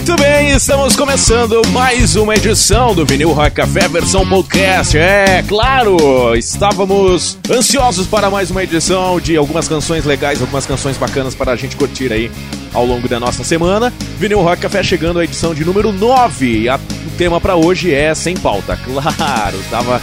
Muito 0.00 0.16
bem, 0.16 0.48
estamos 0.52 0.96
começando 0.96 1.60
mais 1.68 2.16
uma 2.16 2.34
edição 2.34 2.94
do 2.94 3.04
Vinil 3.04 3.32
Rock 3.32 3.50
Café 3.50 3.86
versão 3.86 4.26
podcast. 4.26 4.96
É, 4.96 5.44
claro, 5.46 6.34
estávamos 6.34 7.36
ansiosos 7.50 8.06
para 8.06 8.30
mais 8.30 8.50
uma 8.50 8.64
edição 8.64 9.20
de 9.20 9.36
algumas 9.36 9.68
canções 9.68 10.06
legais, 10.06 10.40
algumas 10.40 10.64
canções 10.64 10.96
bacanas 10.96 11.34
para 11.34 11.52
a 11.52 11.56
gente 11.56 11.76
curtir 11.76 12.10
aí 12.14 12.30
ao 12.72 12.86
longo 12.86 13.06
da 13.08 13.20
nossa 13.20 13.44
semana. 13.44 13.92
Vinil 14.18 14.40
Rock 14.40 14.62
Café 14.62 14.82
chegando 14.82 15.18
à 15.18 15.24
edição 15.24 15.54
de 15.54 15.66
número 15.66 15.92
9. 15.92 16.70
A, 16.70 16.76
o 16.76 17.10
tema 17.18 17.38
para 17.38 17.54
hoje 17.54 17.92
é 17.92 18.14
sem 18.14 18.34
pauta. 18.34 18.78
Claro, 18.90 19.58
tava 19.70 20.00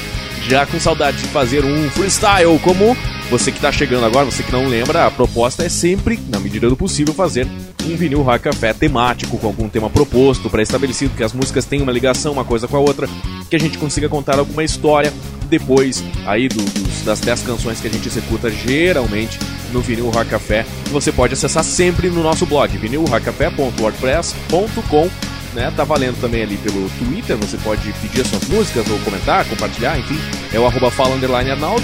já 0.47 0.63
com 0.67 0.79
saudade 0.79 1.17
de 1.17 1.27
fazer 1.29 1.65
um 1.65 1.89
freestyle 1.89 2.59
como 2.59 2.95
você 3.29 3.51
que 3.51 3.57
está 3.57 3.71
chegando 3.71 4.05
agora, 4.05 4.25
você 4.25 4.41
que 4.41 4.51
não 4.51 4.67
lembra, 4.67 5.05
a 5.05 5.11
proposta 5.11 5.63
é 5.63 5.69
sempre, 5.69 6.19
na 6.29 6.39
medida 6.39 6.67
do 6.69 6.77
possível, 6.77 7.13
fazer 7.13 7.47
um 7.85 7.95
vinil 7.95 8.21
rock 8.21 8.45
café 8.45 8.73
temático, 8.73 9.37
com 9.37 9.47
algum 9.47 9.69
tema 9.69 9.89
proposto, 9.89 10.49
pré-estabelecido, 10.49 11.15
que 11.15 11.23
as 11.23 11.33
músicas 11.33 11.65
tenham 11.65 11.83
uma 11.83 11.91
ligação 11.91 12.33
uma 12.33 12.45
coisa 12.45 12.67
com 12.67 12.77
a 12.77 12.79
outra, 12.79 13.07
que 13.49 13.55
a 13.55 13.59
gente 13.59 13.77
consiga 13.77 14.09
contar 14.09 14.39
alguma 14.39 14.63
história 14.63 15.13
depois 15.49 16.03
aí 16.25 16.49
do, 16.49 16.61
dos, 16.61 17.03
das 17.03 17.19
10 17.19 17.43
canções 17.43 17.79
que 17.79 17.87
a 17.87 17.89
gente 17.89 18.07
executa 18.07 18.49
geralmente 18.49 19.37
no 19.71 19.81
Vinil 19.81 20.09
Rock 20.09 20.29
Café. 20.29 20.65
Você 20.91 21.11
pode 21.11 21.33
acessar 21.33 21.63
sempre 21.63 22.09
no 22.09 22.23
nosso 22.23 22.45
blog, 22.45 22.77
vinilrockcafé.wordpress.com 22.77 25.09
né? 25.53 25.73
Tá 25.75 25.83
valendo 25.83 26.21
também 26.21 26.43
ali 26.43 26.55
pelo 26.57 26.87
Twitter, 26.89 27.35
você 27.37 27.57
pode 27.57 27.91
pedir 27.93 28.21
as 28.21 28.27
suas 28.27 28.47
músicas 28.47 28.87
ou 28.89 28.99
comentar, 28.99 29.43
compartilhar, 29.45 29.97
enfim. 29.97 30.19
É 30.53 30.59
o 30.59 30.67
arroba 30.67 30.91
fala 30.91 31.15
underline 31.15 31.49
Arnaldo 31.51 31.83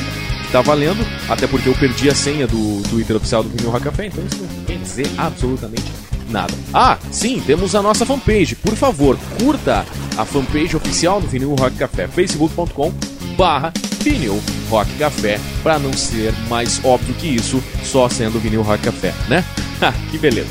tá 0.54 0.62
valendo, 0.62 1.04
até 1.28 1.48
porque 1.48 1.68
eu 1.68 1.74
perdi 1.74 2.12
a 2.12 2.14
senha 2.14 2.46
do 2.46 2.84
Twitter 2.88 3.16
oficial 3.16 3.42
do 3.42 3.50
Vinil 3.50 3.72
Rock 3.72 3.86
Café, 3.86 4.06
então 4.06 4.24
isso 4.24 4.44
não 4.44 4.66
quer 4.66 4.78
dizer 4.78 5.08
absolutamente 5.18 5.92
nada. 6.30 6.54
Ah, 6.72 6.96
sim, 7.10 7.42
temos 7.44 7.74
a 7.74 7.82
nossa 7.82 8.06
fanpage. 8.06 8.56
Por 8.58 8.76
favor, 8.76 9.18
curta 9.40 9.84
a 10.16 10.24
fanpage 10.24 10.76
oficial 10.76 11.20
do 11.20 11.28
Vinil 11.28 11.56
Rock 11.56 11.76
Café, 11.76 12.08
facebook.com 12.08 12.94
barra 13.36 13.74
Vinil 14.02 14.40
Rock 14.70 14.94
Café, 15.00 15.40
para 15.64 15.80
não 15.80 15.92
ser 15.92 16.32
mais 16.48 16.80
óbvio 16.86 17.16
que 17.16 17.28
isso, 17.28 17.62
só 17.84 18.08
sendo 18.08 18.40
Vinil 18.40 18.62
Rock 18.62 18.84
Café, 18.84 19.12
né? 19.28 19.44
que 20.12 20.20
beleza. 20.20 20.50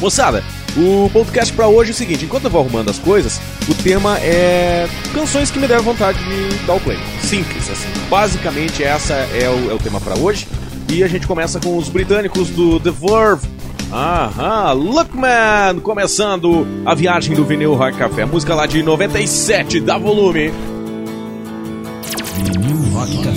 Moçada, 0.00 0.42
o 0.76 1.08
podcast 1.10 1.52
para 1.52 1.68
hoje 1.68 1.90
é 1.90 1.94
o 1.94 1.96
seguinte: 1.96 2.24
enquanto 2.24 2.44
eu 2.44 2.50
vou 2.50 2.60
arrumando 2.60 2.90
as 2.90 2.98
coisas, 2.98 3.40
o 3.68 3.74
tema 3.74 4.18
é 4.18 4.88
canções 5.12 5.50
que 5.50 5.58
me 5.58 5.66
deram 5.66 5.82
vontade 5.82 6.18
de 6.18 6.66
dar 6.66 6.74
o 6.74 6.80
play. 6.80 6.98
Simples, 7.22 7.70
assim. 7.70 7.88
Basicamente, 8.08 8.82
essa 8.82 9.14
é 9.14 9.48
o, 9.48 9.70
é 9.70 9.74
o 9.74 9.78
tema 9.78 10.00
para 10.00 10.18
hoje. 10.18 10.46
E 10.92 11.02
a 11.02 11.08
gente 11.08 11.26
começa 11.26 11.58
com 11.60 11.76
os 11.76 11.88
britânicos 11.88 12.50
do 12.50 12.78
The 12.78 12.90
Verve. 12.90 13.48
Aham, 13.92 14.72
Lookman! 14.72 15.80
Começando 15.82 16.66
a 16.84 16.94
viagem 16.94 17.34
do 17.34 17.44
vinil 17.44 17.74
Rock 17.74 17.96
Café. 17.96 18.24
Música 18.24 18.54
lá 18.54 18.66
de 18.66 18.82
97, 18.82 19.80
da 19.80 19.96
volume. 19.96 20.52
Vinil 22.34 22.92
Rock 22.92 23.22
Café. 23.22 23.33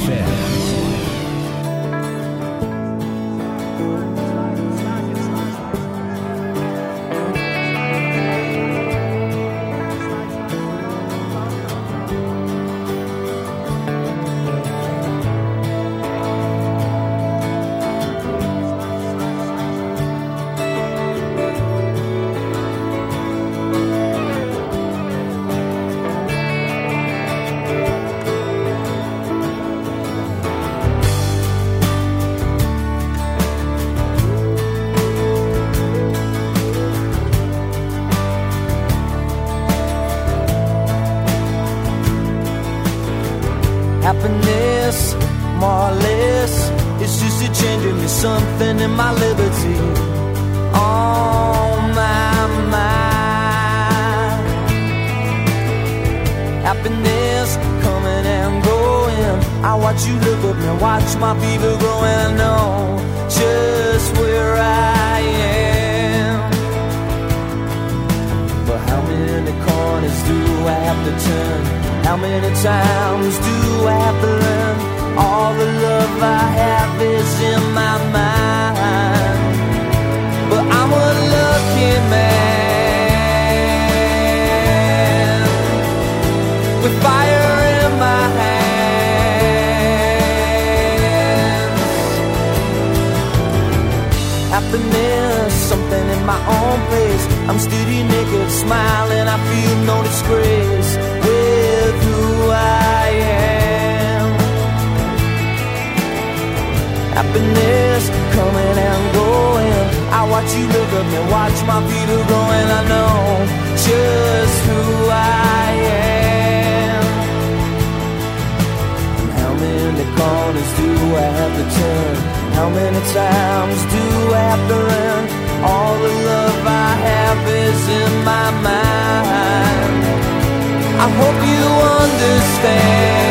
hope 131.20 131.42
you 131.52 131.66
understand. 132.04 133.27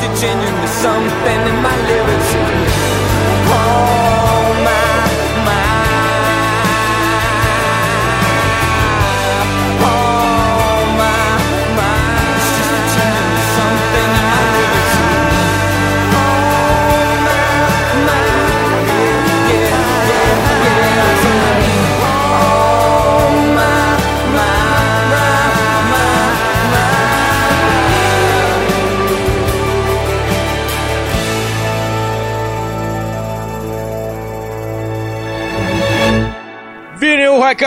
stitching 0.00 0.40
into 0.40 0.68
something 0.68 1.40
in 1.50 1.62
my 1.62 1.76
lyrics. 1.88 2.19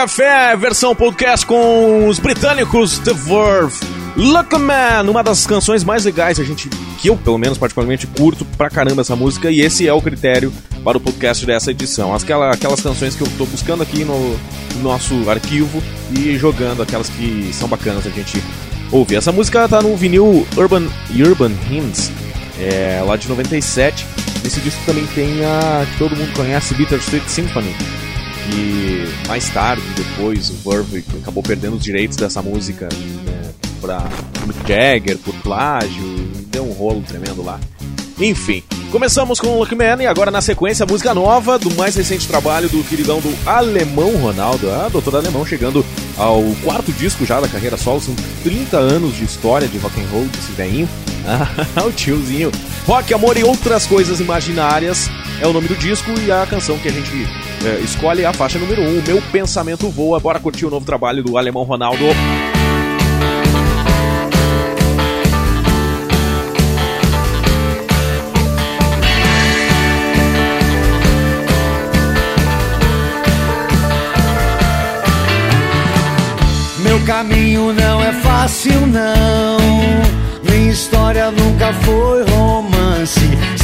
Café, 0.04 0.54
versão 0.54 0.94
podcast 0.94 1.46
com 1.46 2.06
os 2.06 2.18
britânicos 2.18 2.98
The 2.98 3.14
Verve. 3.14 3.74
Look 4.14 4.54
Man, 4.58 5.10
uma 5.10 5.22
das 5.22 5.46
canções 5.46 5.82
mais 5.82 6.04
legais, 6.04 6.38
a 6.38 6.44
gente, 6.44 6.68
que 7.00 7.08
eu 7.08 7.16
pelo 7.16 7.38
menos 7.38 7.56
particularmente 7.56 8.06
curto 8.06 8.44
pra 8.44 8.68
caramba 8.68 9.00
essa 9.00 9.16
música, 9.16 9.50
e 9.50 9.62
esse 9.62 9.88
é 9.88 9.92
o 9.94 10.02
critério 10.02 10.52
para 10.84 10.98
o 10.98 11.00
podcast 11.00 11.46
dessa 11.46 11.70
edição. 11.70 12.14
Aquela, 12.14 12.52
aquelas 12.52 12.82
canções 12.82 13.14
que 13.14 13.22
eu 13.22 13.28
tô 13.38 13.46
buscando 13.46 13.82
aqui 13.82 14.04
no, 14.04 14.36
no 14.74 14.82
nosso 14.82 15.14
arquivo 15.30 15.82
e 16.12 16.36
jogando 16.36 16.82
aquelas 16.82 17.08
que 17.08 17.48
são 17.54 17.66
bacanas 17.66 18.06
a 18.06 18.10
gente 18.10 18.44
ouvir. 18.92 19.16
Essa 19.16 19.32
música 19.32 19.66
tá 19.66 19.80
no 19.80 19.96
vinil 19.96 20.46
Urban, 20.54 20.86
Urban 21.18 21.52
Hymns, 21.70 22.12
é, 22.60 23.02
lá 23.02 23.16
de 23.16 23.26
97. 23.26 24.06
Nesse 24.42 24.60
disco 24.60 24.82
também 24.84 25.06
tem 25.14 25.42
a 25.46 25.86
que 25.90 25.98
todo 25.98 26.14
mundo 26.14 26.30
conhece, 26.34 26.74
Bittersweet 26.74 27.30
Symphony 27.30 27.74
que 28.44 29.26
mais 29.26 29.48
tarde, 29.50 29.82
depois, 29.96 30.50
o 30.50 30.70
Verve 30.70 31.04
acabou 31.22 31.42
perdendo 31.42 31.76
os 31.76 31.82
direitos 31.82 32.16
dessa 32.16 32.42
música 32.42 32.88
né, 33.24 33.50
pra 33.80 34.08
Mick 34.46 34.68
Jagger, 34.68 35.18
por 35.18 35.34
plágio, 35.36 36.02
deu 36.48 36.64
um 36.64 36.72
rolo 36.72 37.02
tremendo 37.02 37.42
lá. 37.42 37.58
Enfim, 38.18 38.62
começamos 38.92 39.40
com 39.40 39.48
o 39.48 39.58
Lucky 39.58 39.74
Man 39.74 40.00
e 40.00 40.06
agora 40.06 40.30
na 40.30 40.40
sequência 40.40 40.84
a 40.84 40.86
música 40.86 41.12
nova 41.12 41.58
do 41.58 41.74
mais 41.74 41.96
recente 41.96 42.28
trabalho 42.28 42.68
do 42.68 42.84
queridão 42.84 43.18
do 43.20 43.34
Alemão 43.44 44.16
Ronaldo, 44.16 44.70
a 44.70 44.88
doutora 44.88 45.18
Alemão 45.18 45.44
chegando 45.44 45.84
ao 46.16 46.42
quarto 46.62 46.92
disco 46.92 47.26
já 47.26 47.40
da 47.40 47.48
carreira 47.48 47.76
solo, 47.76 48.00
são 48.00 48.14
30 48.44 48.76
anos 48.76 49.16
de 49.16 49.24
história 49.24 49.66
de 49.66 49.78
rock 49.78 50.00
and 50.00 50.06
roll 50.12 50.24
desse 50.26 50.52
velhinho. 50.52 50.88
Ah, 51.26 51.84
o 51.86 51.90
tiozinho. 51.90 52.52
Rock, 52.86 53.14
amor 53.14 53.38
e 53.38 53.42
outras 53.42 53.86
coisas 53.86 54.20
imaginárias 54.20 55.08
é 55.40 55.46
o 55.46 55.54
nome 55.54 55.68
do 55.68 55.74
disco 55.74 56.10
e 56.20 56.30
a 56.30 56.44
canção 56.46 56.76
que 56.78 56.86
a 56.86 56.92
gente 56.92 57.26
é, 57.66 57.80
escolhe 57.80 58.24
a 58.24 58.32
faixa 58.32 58.58
número 58.58 58.82
1, 58.82 58.84
um, 58.84 59.02
Meu 59.06 59.22
Pensamento 59.32 59.88
Voa. 59.88 60.20
Bora 60.20 60.38
curtir 60.38 60.66
o 60.66 60.70
novo 60.70 60.84
trabalho 60.84 61.22
do 61.22 61.38
Alemão 61.38 61.62
Ronaldo. 61.62 62.04
Meu 76.82 77.00
caminho 77.06 77.72
não 77.72 78.02
é 78.02 78.12
fácil, 78.12 78.86
não. 78.86 79.58
Minha 80.42 80.70
história 80.70 81.30
nunca 81.30 81.72
foi. 81.72 82.33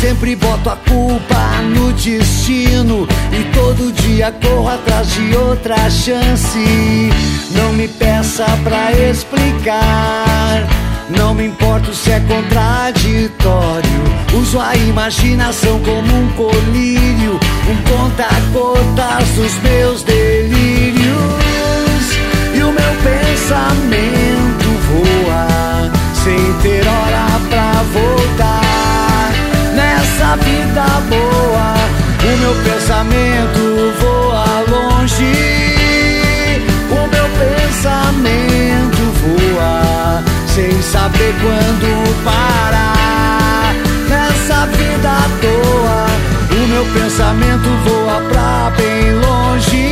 Sempre 0.01 0.35
boto 0.35 0.71
a 0.71 0.77
culpa 0.77 1.61
no 1.75 1.93
destino 1.93 3.07
e 3.31 3.45
todo 3.53 3.93
dia 3.93 4.33
corro 4.33 4.67
atrás 4.67 5.13
de 5.13 5.37
outra 5.37 5.77
chance. 5.91 7.11
Não 7.51 7.75
me 7.75 7.87
peça 7.87 8.47
pra 8.65 8.93
explicar. 8.93 10.67
Não 11.11 11.35
me 11.35 11.49
importo 11.49 11.93
se 11.93 12.13
é 12.13 12.21
contraditório. 12.21 14.01
Uso 14.33 14.59
a 14.59 14.75
imaginação 14.75 15.79
como 15.81 16.17
um 16.17 16.29
colírio, 16.33 17.39
um 17.69 17.77
conta-gotas 17.93 19.29
dos 19.37 19.55
meus 19.59 20.03
delírios. 20.03 21.05
E 22.55 22.63
o 22.63 22.73
meu 22.73 22.95
pensamento 23.05 24.67
voa 24.89 25.93
sem 26.25 26.53
ter 26.63 26.89
hora 26.89 27.39
pra 27.51 27.83
voltar. 27.93 28.70
Vida 30.37 30.87
boa, 31.09 31.75
o 32.23 32.37
meu 32.39 32.55
pensamento 32.63 33.63
voa 34.01 34.47
longe. 34.69 35.35
O 36.89 37.07
meu 37.09 37.29
pensamento 37.41 39.03
voa 39.21 40.23
sem 40.47 40.81
saber 40.83 41.35
quando 41.43 42.25
parar. 42.25 43.75
Nessa 44.09 44.67
vida 44.67 45.11
à 45.11 45.29
toa, 45.41 46.07
o 46.53 46.61
meu 46.69 46.85
pensamento 46.95 47.69
voa 47.85 48.21
pra 48.31 48.73
bem 48.77 49.13
longe. 49.15 49.91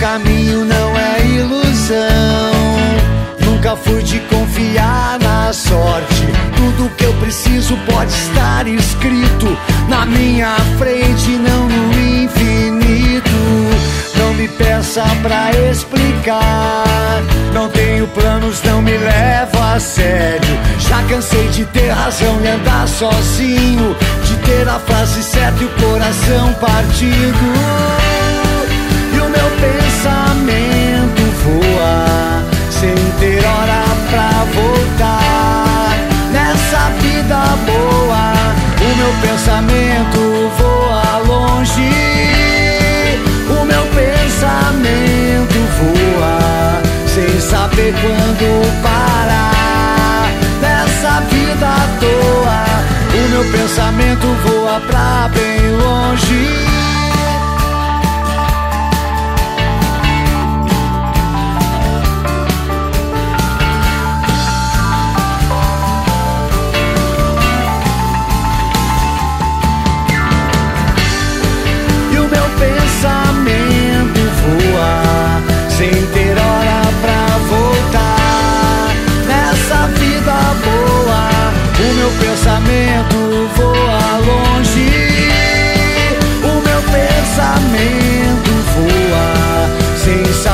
Caminho 0.00 0.64
não 0.64 0.96
é 0.96 0.99
ilusão. 1.90 2.52
Nunca 3.44 3.76
fui 3.76 4.02
de 4.02 4.20
confiar 4.20 5.18
na 5.20 5.52
sorte. 5.52 6.28
Tudo 6.56 6.90
que 6.96 7.04
eu 7.04 7.12
preciso 7.14 7.76
pode 7.90 8.12
estar 8.12 8.66
escrito 8.66 9.58
na 9.88 10.06
minha 10.06 10.54
frente, 10.78 11.30
não 11.30 11.68
no 11.68 11.92
infinito. 12.24 13.30
Não 14.16 14.34
me 14.34 14.48
peça 14.48 15.04
pra 15.22 15.50
explicar. 15.70 17.22
Não 17.52 17.68
tenho 17.68 18.06
planos, 18.08 18.62
não 18.62 18.80
me 18.80 18.96
leva 18.96 19.74
a 19.74 19.80
sério. 19.80 20.58
Já 20.78 21.02
cansei 21.04 21.48
de 21.48 21.64
ter 21.66 21.90
razão 21.90 22.40
e 22.42 22.48
andar 22.48 22.86
sozinho. 22.88 23.96
De 24.24 24.36
ter 24.38 24.68
a 24.68 24.78
frase 24.78 25.22
certa 25.22 25.62
e 25.62 25.66
o 25.66 25.68
coração 25.70 26.52
partido 26.54 27.90
e 29.12 29.18
o 29.18 29.28
meu 29.28 29.50
pensamento 29.60 31.19
voa 31.44 32.42
sem 32.70 32.94
ter 33.18 33.44
hora 33.44 33.84
pra 34.10 34.30
voltar. 34.54 35.96
Nessa 36.32 36.90
vida 37.00 37.40
boa, 37.66 38.32
o 38.80 38.96
meu 38.96 39.12
pensamento 39.22 40.20
voa 40.58 41.18
longe. 41.26 41.92
O 43.48 43.64
meu 43.64 43.84
pensamento 43.98 45.58
voa 45.78 46.80
sem 47.06 47.40
saber 47.40 47.92
quando 48.00 48.82
parar. 48.82 50.30
Nessa 50.60 51.20
vida 51.30 51.66
à 51.66 51.88
toa, 52.00 52.60
o 53.14 53.28
meu 53.30 53.44
pensamento 53.52 54.26
voa 54.44 54.80
pra 54.80 55.28
bem 55.34 55.70
longe. 55.76 56.89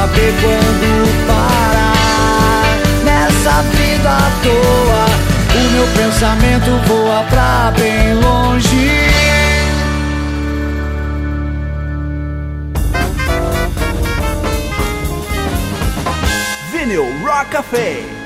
Saber 0.07 0.35
quando 0.41 1.27
parar. 1.27 2.79
Nessa 3.05 3.63
vida 3.63 4.11
à 4.11 4.31
toa, 4.43 5.05
o 5.55 5.71
meu 5.71 5.87
pensamento 5.97 6.71
voa 6.87 7.23
pra 7.25 7.73
bem 7.77 8.15
longe. 8.15 8.91
Vinyl 16.73 17.07
Rock 17.25 17.51
Café. 17.51 18.26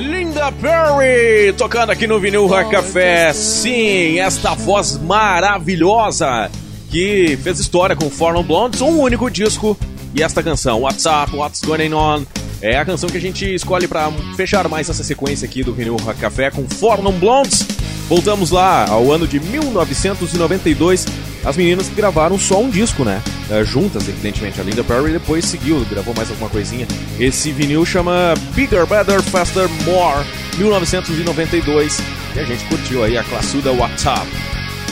Linda 0.00 0.52
Perry 0.52 1.52
tocando 1.56 1.90
aqui 1.90 2.06
no 2.06 2.20
Vinil 2.20 2.46
Rock 2.46 2.70
Café. 2.70 3.32
Sim, 3.32 4.18
esta 4.18 4.54
voz 4.54 4.98
maravilhosa 4.98 6.50
que 6.90 7.38
fez 7.42 7.58
história 7.58 7.96
com 7.96 8.08
Four 8.08 8.34
Non 8.34 8.42
Blondes, 8.42 8.80
um 8.80 9.00
único 9.00 9.30
disco. 9.30 9.76
E 10.14 10.22
esta 10.22 10.42
canção, 10.42 10.80
What's 10.80 11.04
Up, 11.04 11.36
What's 11.36 11.60
Going 11.60 11.92
On, 11.92 12.22
é 12.62 12.78
a 12.78 12.84
canção 12.84 13.08
que 13.08 13.18
a 13.18 13.20
gente 13.20 13.54
escolhe 13.54 13.86
para 13.86 14.10
fechar 14.36 14.66
mais 14.68 14.88
essa 14.88 15.04
sequência 15.04 15.46
aqui 15.46 15.62
do 15.62 15.74
Vinil 15.74 15.96
Rock 15.96 16.18
Café 16.18 16.50
com 16.50 16.66
Four 16.66 17.02
Non 17.02 17.12
Blondes. 17.12 17.66
Voltamos 18.08 18.50
lá 18.50 18.88
ao 18.88 19.12
ano 19.12 19.26
de 19.26 19.40
1992. 19.40 21.06
As 21.46 21.56
meninas 21.56 21.88
gravaram 21.88 22.36
só 22.36 22.60
um 22.60 22.68
disco, 22.68 23.04
né? 23.04 23.22
É, 23.48 23.64
juntas, 23.64 24.08
evidentemente. 24.08 24.60
A 24.60 24.64
Linda 24.64 24.82
Perry 24.82 25.12
depois 25.12 25.44
seguiu, 25.44 25.86
gravou 25.88 26.12
mais 26.12 26.28
alguma 26.28 26.50
coisinha. 26.50 26.88
Esse 27.20 27.52
vinil 27.52 27.86
chama 27.86 28.34
Bigger, 28.52 28.84
Better, 28.84 29.22
Faster, 29.22 29.68
More, 29.84 30.26
1992. 30.58 31.98
E 32.34 32.40
a 32.40 32.44
gente 32.44 32.64
curtiu 32.64 33.04
aí 33.04 33.16
a 33.16 33.22
classuda 33.22 33.70
WhatsApp. 33.70 34.26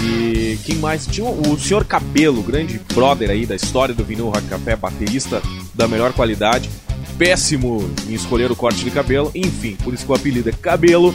E 0.00 0.56
quem 0.64 0.76
mais? 0.76 1.08
Tinha 1.08 1.26
o 1.26 1.58
Sr. 1.58 1.84
Cabelo, 1.84 2.40
grande 2.40 2.80
brother 2.94 3.30
aí 3.30 3.44
da 3.46 3.56
história 3.56 3.92
do 3.92 4.04
vinil 4.04 4.26
Rock 4.26 4.46
Café, 4.46 4.76
baterista 4.76 5.42
da 5.75 5.88
melhor 5.88 6.12
qualidade. 6.12 6.70
Péssimo 7.18 7.90
em 8.08 8.14
escolher 8.14 8.52
o 8.52 8.56
corte 8.56 8.84
de 8.84 8.92
cabelo. 8.92 9.28
Enfim, 9.34 9.76
por 9.82 9.92
isso 9.92 10.06
que 10.06 10.12
o 10.12 10.14
apelido 10.14 10.50
é 10.50 10.52
Cabelo. 10.52 11.12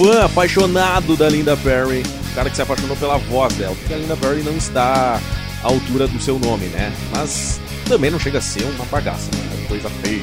Fã 0.00 0.24
apaixonado 0.24 1.14
da 1.14 1.28
Linda 1.28 1.54
Perry. 1.58 2.02
o 2.30 2.34
cara 2.34 2.48
que 2.48 2.56
se 2.56 2.62
apaixonou 2.62 2.96
pela 2.96 3.18
voz 3.18 3.52
dela, 3.52 3.76
porque 3.76 3.92
a 3.92 3.98
Linda 3.98 4.16
Berry 4.16 4.42
não 4.42 4.56
está 4.56 5.20
à 5.62 5.66
altura 5.66 6.08
do 6.08 6.18
seu 6.18 6.38
nome, 6.38 6.64
né? 6.68 6.90
Mas 7.14 7.60
também 7.86 8.10
não 8.10 8.18
chega 8.18 8.38
a 8.38 8.40
ser 8.40 8.62
uma 8.62 8.86
bagaça, 8.86 9.28
né? 9.36 9.66
Coisa 9.68 9.90
feia. 10.02 10.22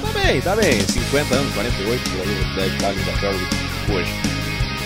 Tá 0.00 0.20
bem, 0.20 0.40
tá 0.40 0.54
bem. 0.54 0.80
50 0.80 1.34
anos, 1.34 1.52
48, 1.54 2.10
por 2.10 2.20
aí, 2.20 2.54
deve 2.54 2.76
estar 2.76 2.86
a 2.86 2.92
Linda 2.92 3.12
Berry 3.20 3.46
hoje. 3.92 4.12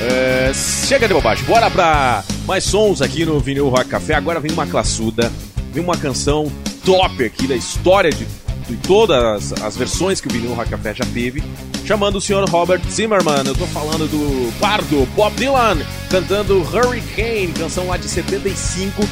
É, 0.01 0.53
chega 0.55 1.07
de 1.07 1.13
bobagem, 1.13 1.45
bora 1.45 1.71
pra 1.71 2.25
mais 2.47 2.65
sons 2.65 3.03
aqui 3.03 3.27
no 3.27 3.39
Vinil 3.41 3.69
Rock 3.69 3.91
Café. 3.91 4.15
Agora 4.15 4.41
vem 4.41 4.53
uma 4.53 4.67
classuda, 4.67 5.31
vem 5.71 5.85
uma 5.85 5.99
canção 5.99 6.51
top 6.83 7.23
aqui 7.23 7.47
da 7.47 7.57
história 7.57 8.11
de, 8.11 8.27
de 8.69 8.77
todas 8.77 9.53
as 9.53 9.77
versões 9.77 10.21
que 10.21 10.29
o 10.29 10.33
Vinil 10.33 10.55
Rock 10.55 10.71
Café 10.71 10.95
já 10.95 11.05
teve, 11.05 11.43
chamando 11.85 12.17
o 12.17 12.21
senhor 12.21 12.49
Robert 12.49 12.81
Zimmerman. 12.91 13.45
Eu 13.47 13.55
tô 13.55 13.67
falando 13.67 14.09
do 14.09 14.53
pardo 14.59 15.07
Bob 15.15 15.35
Dylan 15.37 15.79
cantando 16.11 16.61
Hurricane, 16.63 17.53
canção 17.53 17.89
lá 17.89 17.97
de 17.97 18.09
75, 18.09 19.03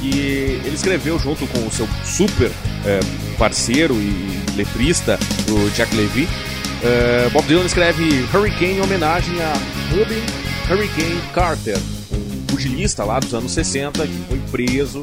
que 0.00 0.60
ele 0.64 0.74
escreveu 0.74 1.18
junto 1.18 1.46
com 1.46 1.66
o 1.66 1.70
seu 1.70 1.88
super 2.04 2.50
é, 2.84 3.00
parceiro 3.38 3.94
e 3.94 4.56
letrista, 4.56 5.18
o 5.48 5.70
Jack 5.70 5.94
Levy. 5.94 6.28
É, 6.82 7.28
Bob 7.30 7.46
Dylan 7.46 7.64
escreve 7.64 8.24
Hurricane 8.32 8.78
em 8.78 8.80
homenagem 8.80 9.40
a 9.42 9.52
Rubin 9.90 10.22
Hurricane 10.70 11.20
Carter, 11.34 11.78
um 12.12 12.46
pugilista 12.46 13.04
lá 13.04 13.18
dos 13.18 13.34
anos 13.34 13.52
60 13.52 14.06
que 14.06 14.24
foi 14.28 14.38
preso 14.50 15.02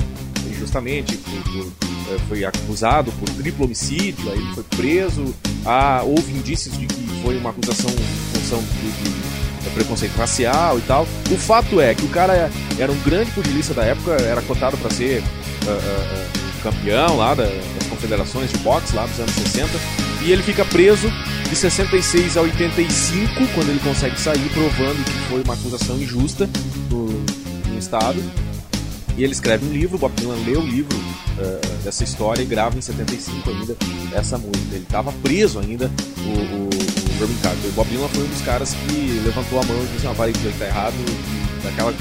injustamente, 0.50 1.18
por, 1.18 1.44
por, 1.44 1.87
foi 2.28 2.46
acusado 2.46 3.12
por 3.14 3.30
triplo 3.30 3.66
homicídio, 3.66 4.32
aí 4.32 4.38
ele 4.38 4.54
foi 4.54 4.64
preso. 4.64 5.34
Ah, 5.66 6.02
houve 6.04 6.32
indícios 6.32 6.78
de 6.78 6.86
que 6.86 7.22
foi 7.22 7.38
uma 7.38 7.50
acusação 7.50 7.90
em 7.90 8.40
função 8.40 8.60
de, 8.60 8.92
de 8.92 9.70
preconceito 9.78 10.16
racial 10.16 10.78
e 10.78 10.82
tal. 10.82 11.08
O 11.32 11.38
fato 11.38 11.80
é 11.80 11.94
que 11.94 12.06
o 12.06 12.10
cara 12.10 12.50
era 12.80 12.92
um 12.92 13.00
grande 13.02 13.32
pugilista 13.32 13.74
da 13.74 13.84
época, 13.84 14.12
era 14.14 14.42
cotado 14.42 14.78
para 14.78 14.90
ser 14.90 15.20
uh, 15.20 15.24
uh, 15.24 16.62
campeão 16.64 17.18
lá 17.18 17.34
da, 17.34 17.44
das 17.44 17.88
confederações 17.90 18.52
de 18.52 18.58
boxe 18.60 18.96
lá 18.96 19.06
dos 19.06 19.20
anos 19.20 19.34
60, 19.34 19.70
e 20.24 20.32
ele 20.32 20.42
fica 20.42 20.66
preso 20.66 21.12
de 21.50 21.56
66 21.56 22.38
a 22.38 22.42
85, 22.42 23.48
quando 23.54 23.70
ele 23.70 23.80
consegue 23.80 24.20
sair, 24.20 24.50
provando 24.50 25.04
que 25.04 25.30
foi 25.30 25.42
uma 25.44 25.54
acusação 25.54 25.98
injusta 25.98 26.50
no, 26.90 27.06
no 27.08 27.80
Estado. 27.80 28.22
E 29.18 29.24
ele 29.24 29.34
escreve 29.34 29.66
um 29.66 29.72
livro, 29.72 29.98
Bob 29.98 30.14
Dylan 30.16 30.36
lê 30.46 30.56
o 30.56 30.62
livro 30.62 30.96
uh, 30.96 31.84
dessa 31.84 32.04
história 32.04 32.44
e 32.44 32.46
grava 32.46 32.78
em 32.78 32.82
75 32.82 33.50
ainda 33.50 33.76
essa 34.14 34.38
música. 34.38 34.76
Ele 34.76 34.84
estava 34.84 35.12
preso 35.24 35.60
ainda, 35.60 35.92
o, 36.20 36.22
o, 36.22 36.70
o 36.70 37.42
Carter. 37.42 37.70
O 37.70 37.74
Bob 37.74 37.90
Dylan 37.90 38.08
foi 38.10 38.24
um 38.24 38.28
dos 38.28 38.42
caras 38.44 38.74
que 38.74 39.20
levantou 39.26 39.60
a 39.60 39.64
mão 39.64 39.84
e 39.84 39.88
disse: 39.88 40.06
Não, 40.06 40.14
vai, 40.14 40.32
tá 40.32 40.66
errado, 40.66 40.94
daquela 41.64 41.94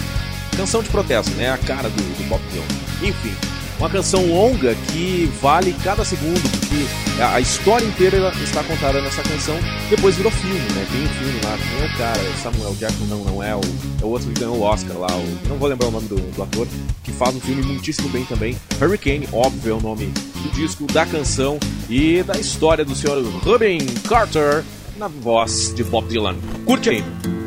canção 0.54 0.82
de 0.82 0.90
protesto, 0.90 1.30
né? 1.36 1.50
A 1.50 1.56
cara 1.56 1.88
do, 1.88 1.96
do 1.96 2.28
Bob 2.28 2.42
Dylan. 2.52 3.08
Enfim, 3.08 3.34
uma 3.78 3.90
canção 3.90 4.26
longa 4.26 4.74
que 4.92 5.30
vale 5.40 5.72
cada 5.84 6.04
segundo, 6.04 6.40
porque 6.50 7.22
a 7.22 7.40
história 7.40 7.84
inteira 7.84 8.32
está 8.42 8.62
contada 8.64 9.00
nessa 9.00 9.22
canção. 9.22 9.56
Depois 9.90 10.16
virou 10.16 10.32
filme, 10.32 10.58
né? 10.58 10.86
Tem 10.90 11.02
um 11.02 11.08
filme 11.08 11.40
lá, 11.44 11.56
não 11.56 11.82
é 11.82 11.86
o 11.86 11.96
cara, 11.96 12.36
Samuel 12.42 12.74
Jackson, 12.74 13.04
não, 13.04 13.24
não 13.24 13.42
é 13.42 13.54
o, 13.54 13.60
é 14.00 14.04
o 14.04 14.08
outro 14.08 14.28
que 14.28 14.40
ganhou 14.40 14.56
o 14.56 14.62
Oscar 14.62 14.96
lá, 14.98 15.08
o, 15.08 15.48
não 15.48 15.56
vou 15.56 15.68
lembrar 15.68 15.88
o 15.88 15.90
nome 15.90 16.08
do, 16.08 16.16
do, 16.16 16.42
ator, 16.42 16.66
que 17.04 17.12
faz 17.12 17.34
um 17.34 17.40
filme 17.40 17.62
muitíssimo 17.62 18.08
bem 18.08 18.24
também. 18.24 18.56
Hurricane, 18.80 19.28
óbvio, 19.32 19.72
é 19.72 19.74
o 19.74 19.80
nome 19.80 20.06
do 20.06 20.50
disco, 20.52 20.86
da 20.86 21.04
canção 21.04 21.58
e 21.88 22.22
da 22.22 22.38
história 22.38 22.84
do 22.84 22.94
senhor 22.94 23.22
Rubin 23.42 23.78
Carter 24.08 24.64
na 24.96 25.08
voz 25.08 25.74
de 25.74 25.84
Bob 25.84 26.08
Dylan. 26.08 26.36
Curte 26.64 26.90
aí! 26.90 27.45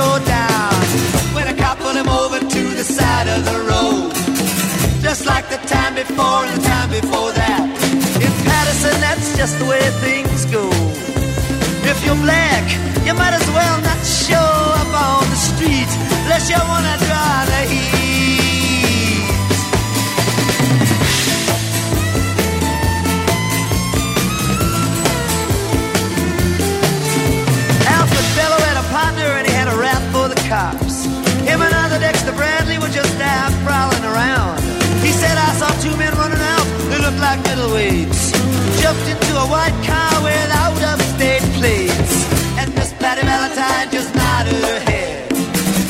Go 0.00 0.18
down. 0.24 0.72
When 1.36 1.46
a 1.52 1.54
cop 1.62 1.76
pulled 1.78 1.98
him 2.02 2.08
over 2.08 2.38
to 2.54 2.62
the 2.80 2.86
side 2.98 3.28
of 3.34 3.40
the 3.50 3.58
road. 3.70 4.08
Just 5.06 5.22
like 5.32 5.46
the 5.54 5.60
time 5.76 5.94
before 6.02 6.40
and 6.44 6.52
the 6.56 6.62
time 6.72 6.90
before 6.98 7.30
that. 7.42 7.62
In 8.24 8.32
Patterson, 8.48 8.96
that's 9.06 9.28
just 9.40 9.54
the 9.60 9.66
way 9.72 9.82
things 10.06 10.40
go. 10.56 10.64
If 11.90 11.98
you're 12.04 12.20
black, 12.26 12.64
you 13.06 13.12
might 13.20 13.34
as 13.40 13.48
well 13.56 13.76
not 13.88 14.00
show 14.24 14.50
up 14.80 14.92
on 15.08 15.22
the 15.32 15.40
street 15.50 15.90
unless 16.22 16.44
you 16.52 16.60
wanna 16.72 16.96
draw 17.06 17.32
the 17.52 17.60
heat. 17.72 18.39
Cops. 30.50 31.06
Him 31.46 31.62
and 31.62 31.74
other 31.86 32.00
Dexter 32.02 32.34
Bradley 32.34 32.76
were 32.82 32.90
just 32.90 33.14
out 33.22 33.54
prowling 33.62 34.02
around. 34.02 34.58
He 34.98 35.12
said, 35.14 35.38
I 35.38 35.54
saw 35.54 35.70
two 35.78 35.94
men 35.96 36.12
running 36.18 36.42
out 36.42 36.66
who 36.90 36.98
looked 37.06 37.22
like 37.22 37.38
middleweights. 37.46 38.34
Jumped 38.82 39.06
into 39.06 39.32
a 39.38 39.46
white 39.46 39.78
car 39.86 40.10
with 40.26 40.50
out 40.50 40.82
of 40.90 40.98
state 41.14 41.46
plates. 41.54 42.26
And 42.58 42.74
Miss 42.74 42.92
Patty 42.98 43.22
Valentine 43.22 43.94
just 43.94 44.10
nodded 44.12 44.58
her 44.58 44.80
head. 44.90 45.30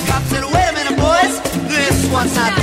Cop 0.06 0.22
said, 0.28 0.44
wait 0.44 0.68
a 0.68 0.74
minute, 0.76 0.98
boys, 1.00 1.34
this 1.72 1.98
one's 2.12 2.36
not 2.36 2.59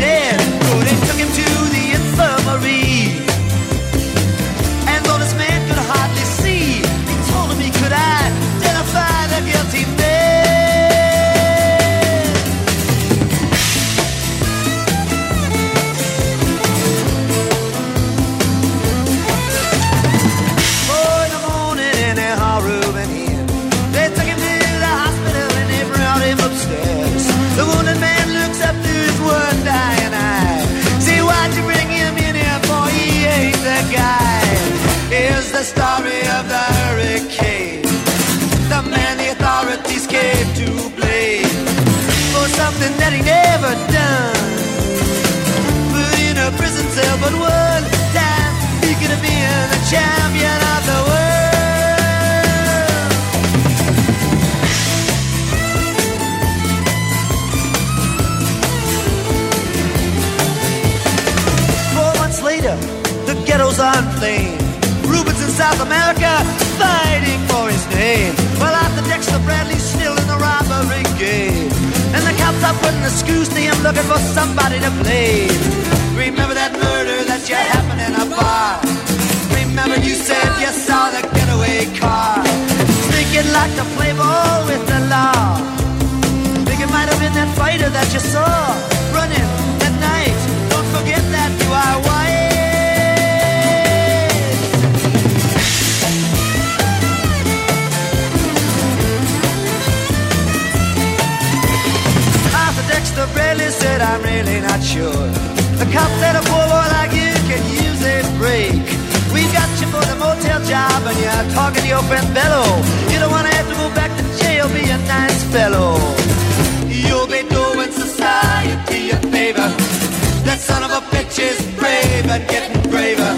and 122.30 122.48
getting 122.50 122.82
braver. 122.92 123.34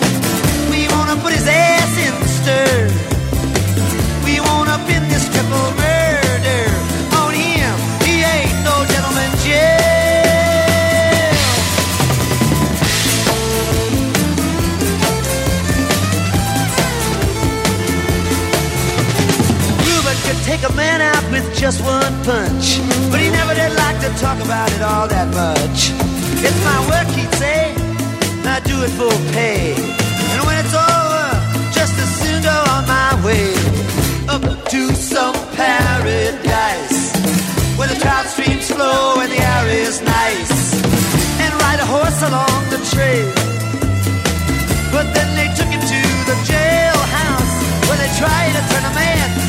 We 0.72 0.88
wanna 0.90 1.16
put 1.22 1.34
his 1.34 1.48
ass 1.48 1.94
in 2.06 2.14
the 2.22 2.28
stir. 2.28 2.90
We 4.26 4.40
wanna 4.40 4.78
pin 4.88 5.04
this 5.10 5.26
triple 5.30 5.70
murder 5.78 6.64
on 7.22 7.34
him. 7.34 7.76
He 8.06 8.24
ain't 8.24 8.60
no 8.66 8.76
gentleman 8.90 9.32
jail. 9.46 9.78
Ruben 19.86 20.18
could 20.26 20.42
take 20.50 20.64
a 20.64 20.74
man 20.74 21.02
out 21.02 21.26
with 21.32 21.46
just 21.56 21.82
one 21.84 22.16
punch, 22.24 22.80
but 23.12 23.20
he 23.20 23.30
never 23.30 23.54
did 23.54 23.74
like 23.74 24.00
to 24.02 24.10
talk 24.20 24.40
about 24.44 24.72
it 24.72 24.82
all 24.82 25.08
that 25.08 25.28
much. 25.30 25.92
It's 26.42 26.60
my 26.64 26.80
work, 26.90 27.08
he'd 27.16 27.34
say. 27.36 27.79
It 28.82 28.92
for 28.92 29.12
pay, 29.34 29.74
and 29.76 30.40
when 30.48 30.56
it's 30.64 30.74
over, 30.74 31.28
just 31.76 32.00
as 32.00 32.12
soon 32.22 32.42
go 32.42 32.58
on 32.72 32.88
my 32.88 33.12
way. 33.26 33.52
Up 34.30 34.42
to 34.70 34.96
some 34.96 35.36
paradise 35.60 37.12
where 37.76 37.90
the 37.90 38.00
trout 38.00 38.26
streams 38.28 38.72
flow 38.72 39.20
and 39.20 39.30
the 39.30 39.38
air 39.38 39.68
is 39.68 40.02
nice, 40.02 40.82
and 41.44 41.52
ride 41.60 41.82
a 41.82 41.86
horse 41.86 42.22
along 42.24 42.70
the 42.72 42.80
trail. 42.96 43.28
But 44.96 45.14
then 45.14 45.28
they 45.36 45.50
took 45.60 45.68
him 45.68 45.82
to 45.82 46.02
the 46.30 46.38
jailhouse 46.48 47.56
where 47.90 47.98
they 48.00 48.12
tried 48.16 48.54
to 48.56 48.62
turn 48.72 48.86
a 48.86 48.96
man 48.96 49.49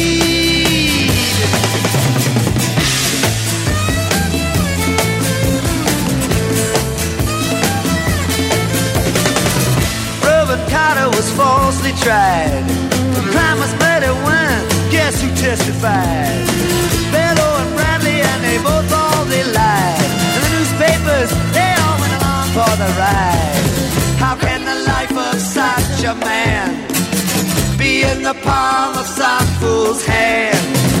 Reuben 10.51 10.69
Carter 10.69 11.07
was 11.15 11.31
falsely 11.31 11.93
tried. 12.03 12.67
The 13.15 13.23
crime 13.31 13.57
was 13.59 13.71
murder 13.79 14.11
once. 14.27 14.67
Guess 14.91 15.21
who 15.21 15.29
testified? 15.29 16.43
Bello 17.07 17.47
and 17.61 17.73
Bradley, 17.73 18.19
and 18.19 18.43
they 18.43 18.57
both 18.57 18.91
all 18.91 19.23
they 19.31 19.45
lied. 19.45 20.09
And 20.35 20.43
the 20.43 20.51
newspapers, 20.51 21.29
they 21.55 21.71
all 21.79 21.97
went 22.03 22.13
along 22.19 22.47
for 22.51 22.71
the 22.83 22.89
ride. 22.99 23.63
How 24.19 24.35
can 24.35 24.65
the 24.65 24.75
life 24.91 25.15
of 25.15 25.39
such 25.39 26.03
a 26.03 26.15
man 26.15 26.67
be 27.77 28.03
in 28.03 28.21
the 28.21 28.33
palm 28.43 28.97
of 28.97 29.05
some 29.05 29.47
fool's 29.61 30.05
hand? 30.05 31.00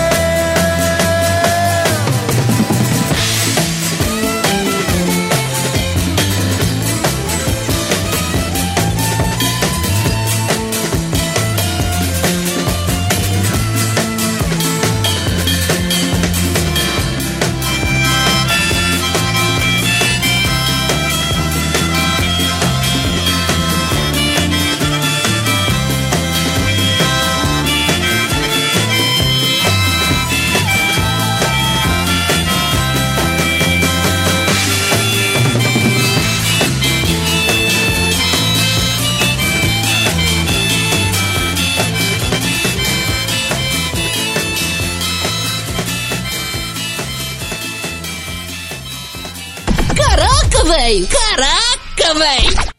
Velho. 50.71 51.07
Caraca, 51.07 52.13
velho. 52.15 52.71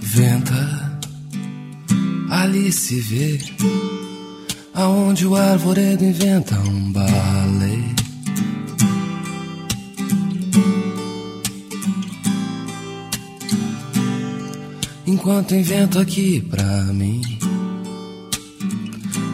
Venta, 0.00 1.00
ali 2.30 2.70
se 2.72 3.00
vê 3.00 3.38
aonde 4.74 5.26
o 5.26 5.34
arvoredo 5.34 6.04
inventa 6.04 6.58
um 6.58 6.92
balé. 6.92 7.69
Enquanto 15.30 15.54
invento 15.54 16.00
aqui 16.00 16.40
pra 16.40 16.82
mim 16.92 17.22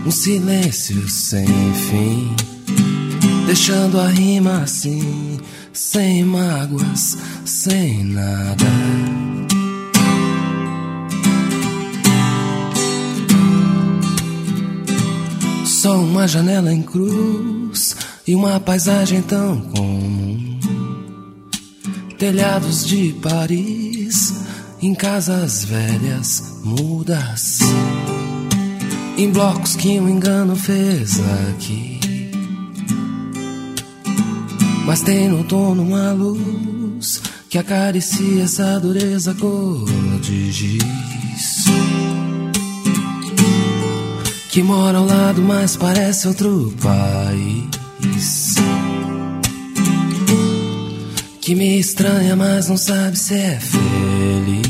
um 0.05 0.11
silêncio 0.11 1.09
sem 1.09 1.47
fim, 1.47 2.37
deixando 3.47 3.99
a 3.99 4.07
rima 4.07 4.59
assim, 4.59 5.41
sem 5.73 6.23
mágoas, 6.23 7.17
sem 7.47 8.05
nada. 8.05 8.67
Só 15.65 15.99
uma 15.99 16.29
janela 16.29 16.71
em 16.71 16.83
cruz 16.83 17.97
e 18.27 18.35
uma 18.35 18.61
paisagem 18.61 19.23
tão 19.23 19.63
comum. 19.63 20.61
Telhados 22.19 22.85
de 22.87 23.15
Paris, 23.23 24.46
em 24.83 24.95
casas 24.95 25.65
velhas, 25.65 26.61
mudas. 26.65 27.61
Em 29.17 29.31
blocos 29.31 29.77
que 29.77 29.99
um 30.01 30.09
engano 30.09 30.57
fez 30.57 31.21
aqui. 31.51 32.01
Mas 34.85 35.01
tem 35.01 35.29
no 35.29 35.39
outono 35.39 35.83
uma 35.83 36.12
luz 36.12 37.21
que 37.49 37.59
acaricia 37.59 38.45
essa 38.45 38.79
dureza 38.79 39.35
cor 39.35 39.87
de 40.21 40.53
giz 40.53 41.67
que 44.57 44.62
mora 44.62 44.97
ao 44.97 45.05
lado, 45.05 45.43
mas 45.43 45.77
parece 45.77 46.27
outro 46.29 46.73
país. 46.81 48.55
Que 51.43 51.55
me 51.55 51.79
estranha, 51.79 52.35
mas 52.35 52.67
não 52.67 52.79
sabe 52.79 53.19
se 53.19 53.35
é 53.35 53.61
feliz. 53.61 54.65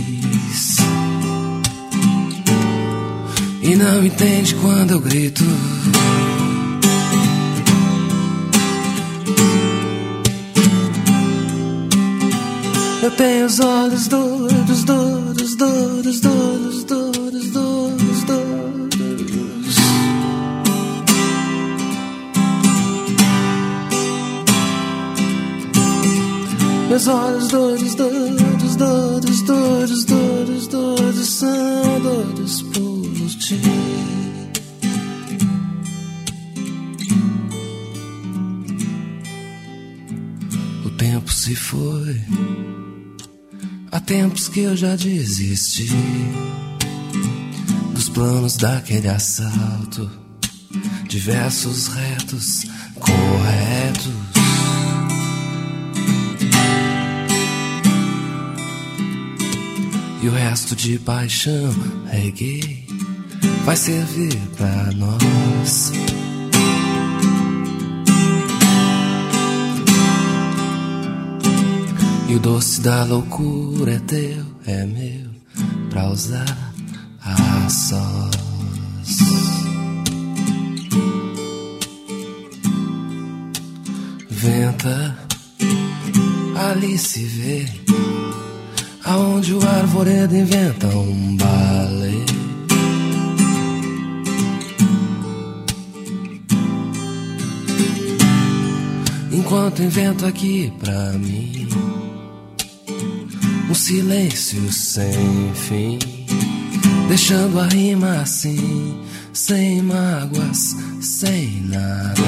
E 3.69 3.75
não 3.75 4.07
entende 4.07 4.55
quando 4.55 4.93
eu 4.93 5.01
grito. 5.01 5.43
Eu 13.03 13.11
tenho 13.11 13.47
os 13.47 13.59
olhos 13.59 14.07
doidos, 14.07 14.85
doidos, 14.85 15.57
doidos, 15.57 16.21
doidos, 16.21 16.85
doidos, 16.85 17.51
doidos, 17.51 18.23
doidos. 18.23 19.77
Meus 26.89 27.09
olhos 27.09 27.49
doidos, 27.49 27.95
doidos, 27.97 28.77
doidos, 28.77 29.43
doidos, 29.43 30.05
doidos, 30.05 30.67
doidos, 30.69 31.29
são 31.29 31.86
O 40.85 40.91
tempo 40.99 41.33
se 41.33 41.55
foi. 41.55 42.21
Há 43.93 44.01
tempos 44.01 44.49
que 44.49 44.61
eu 44.61 44.77
já 44.77 44.97
desisti 44.97 45.89
dos 47.95 48.09
planos 48.09 48.57
daquele 48.57 49.09
assalto, 49.09 50.11
de 51.09 51.19
versos 51.21 51.87
retos, 51.87 52.65
corretos. 52.95 54.13
E 60.21 60.29
o 60.29 60.33
resto 60.33 60.75
de 60.75 60.99
paixão 60.99 61.73
reggae 62.11 62.86
vai 63.67 63.77
servir 63.77 64.37
pra 64.57 64.93
nós. 64.95 65.93
E 72.29 72.35
o 72.37 72.39
doce 72.39 72.81
da 72.81 73.03
loucura 73.03 73.95
é 73.95 73.99
teu, 73.99 74.45
é 74.67 74.87
meu, 74.87 75.31
pra 75.91 76.09
usar 76.11 76.73
a 77.25 77.69
sós. 77.69 78.37
Venta, 84.31 85.19
ali 86.71 86.97
se 86.97 87.25
vê, 87.25 87.67
aonde 89.05 89.55
o 89.55 89.69
arvoredo 89.69 90.37
inventa 90.37 90.87
um 90.87 91.37
balé. 91.37 92.36
Enquanto 99.57 99.83
invento 99.83 100.27
aqui 100.27 100.71
pra 100.79 101.13
mim 101.13 101.67
um 103.71 103.75
silêncio 103.75 104.71
sem 104.71 105.55
fim, 105.55 105.99
deixando 107.09 107.59
a 107.59 107.67
rima 107.67 108.21
assim, 108.21 109.01
sem 109.33 109.81
mágoas, 109.81 110.77
sem 111.01 111.63
nada. 111.63 112.21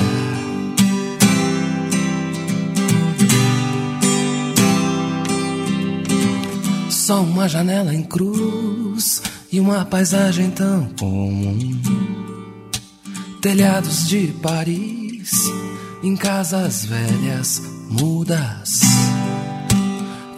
Só 6.89 7.21
uma 7.21 7.47
janela 7.47 7.95
em 7.95 8.05
cruz 8.05 9.21
e 9.53 9.61
uma 9.61 9.85
paisagem 9.85 10.51
tão 10.51 10.87
comum. 10.99 11.79
Telhados 13.43 14.09
de 14.09 14.29
Paris, 14.43 15.58
em 16.03 16.17
casas 16.17 16.85
velhas, 16.85 17.63
mudas 17.89 18.83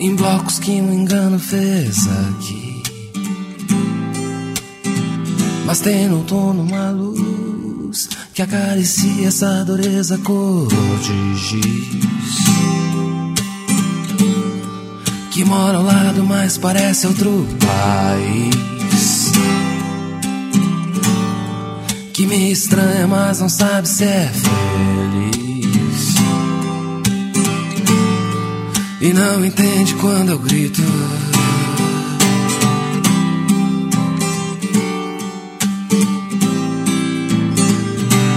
em 0.01 0.17
blocos 0.17 0.59
que 0.59 0.71
um 0.71 0.93
engano 0.95 1.39
fez 1.39 2.09
aqui. 2.09 2.83
Mas 5.67 5.81
tem 5.81 6.09
no 6.09 6.19
outono 6.19 6.63
uma 6.63 6.91
luz 6.91 8.09
que 8.33 8.41
acaricia 8.41 9.29
essa 9.29 9.63
dureza 9.63 10.17
cor 10.19 10.69
de 10.69 11.35
giz. 11.37 12.41
Que 15.31 15.45
mora 15.45 15.77
ao 15.77 15.85
lado, 15.85 16.25
mas 16.25 16.57
parece 16.57 17.07
outro 17.07 17.47
país. 17.61 19.33
Que 22.15 22.27
me 22.27 22.51
estranha, 22.51 23.07
mas 23.07 23.41
não 23.41 23.49
sabe 23.51 23.87
se 23.87 24.05
é 24.05 24.33
feliz. 24.33 25.50
E 29.03 29.15
não 29.15 29.43
entende 29.43 29.95
quando 29.95 30.33
eu 30.33 30.39
grito. 30.39 30.83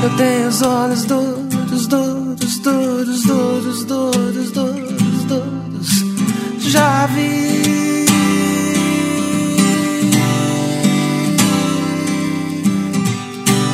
Eu 0.03 0.09
tenho 0.15 0.47
os 0.47 0.61
olhos 0.61 1.03
doidos, 1.03 1.87
doidos, 1.87 2.59
doidos, 2.59 3.23
doidos, 3.23 3.83
doidos, 3.83 4.51
doidos, 4.51 5.23
doidos. 5.25 5.89
Já 6.59 7.07
vi. 7.07 8.05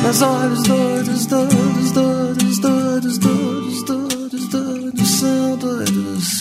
Meus 0.02 0.22
olhos 0.22 0.62
doidos, 0.64 1.26
doidos, 1.26 1.90
doidos, 1.92 2.58
doidos, 2.58 3.18
doidos, 3.18 3.84
doidos, 3.84 4.48
doidos, 4.48 5.08
são 5.08 5.56
ti. 5.56 6.39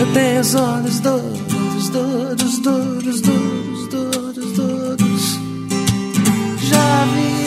Eu 0.00 0.12
tenho 0.12 0.40
os 0.40 0.54
olhos 0.54 1.00
doidos, 1.00 1.88
doidos, 1.90 2.58
doidos, 2.58 3.20
doidos, 3.20 3.88
doidos, 3.88 4.52
doidos. 4.56 5.38
Já 6.58 7.04
vi. 7.14 7.42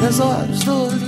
nas 0.00 0.18
horas, 0.18 0.58
dores, 0.60 0.99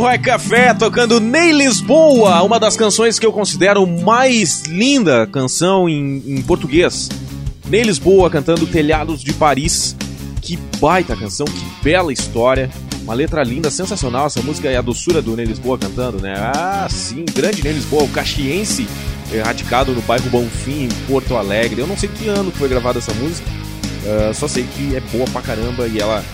Rock 0.00 0.18
Café 0.20 0.72
tocando 0.74 1.18
Ney 1.18 1.52
Lisboa, 1.52 2.42
uma 2.42 2.60
das 2.60 2.76
canções 2.76 3.18
que 3.18 3.26
eu 3.26 3.32
considero 3.32 3.86
mais 3.86 4.62
linda 4.62 5.26
canção 5.26 5.88
em, 5.88 6.22
em 6.26 6.42
português. 6.42 7.08
Ney 7.68 7.82
Lisboa 7.82 8.30
cantando 8.30 8.66
Telhados 8.66 9.22
de 9.22 9.32
Paris. 9.32 9.96
Que 10.40 10.56
baita 10.80 11.16
canção, 11.16 11.46
que 11.46 11.84
bela 11.84 12.12
história. 12.12 12.70
Uma 13.02 13.14
letra 13.14 13.42
linda, 13.42 13.70
sensacional. 13.70 14.26
Essa 14.26 14.40
música 14.40 14.68
é 14.68 14.76
a 14.76 14.82
doçura 14.82 15.20
do 15.20 15.34
Ney 15.36 15.46
Lisboa 15.46 15.76
cantando, 15.76 16.20
né? 16.20 16.34
Ah, 16.36 16.86
sim, 16.88 17.24
grande 17.34 17.62
Ney 17.62 17.72
Lisboa, 17.72 18.04
o 18.04 18.08
caxiense, 18.08 18.86
radicado 19.44 19.92
no 19.92 20.00
bairro 20.02 20.30
Bonfim, 20.30 20.84
em 20.84 20.88
Porto 21.06 21.36
Alegre. 21.36 21.80
Eu 21.80 21.86
não 21.86 21.96
sei 21.96 22.08
que 22.08 22.28
ano 22.28 22.52
foi 22.52 22.68
gravada 22.68 22.98
essa 22.98 23.12
música, 23.14 23.48
ah, 24.06 24.32
só 24.32 24.46
sei 24.46 24.64
que 24.64 24.94
é 24.94 25.00
boa 25.00 25.24
pra 25.32 25.42
caramba 25.42 25.86
e 25.86 25.98
ela 25.98 26.24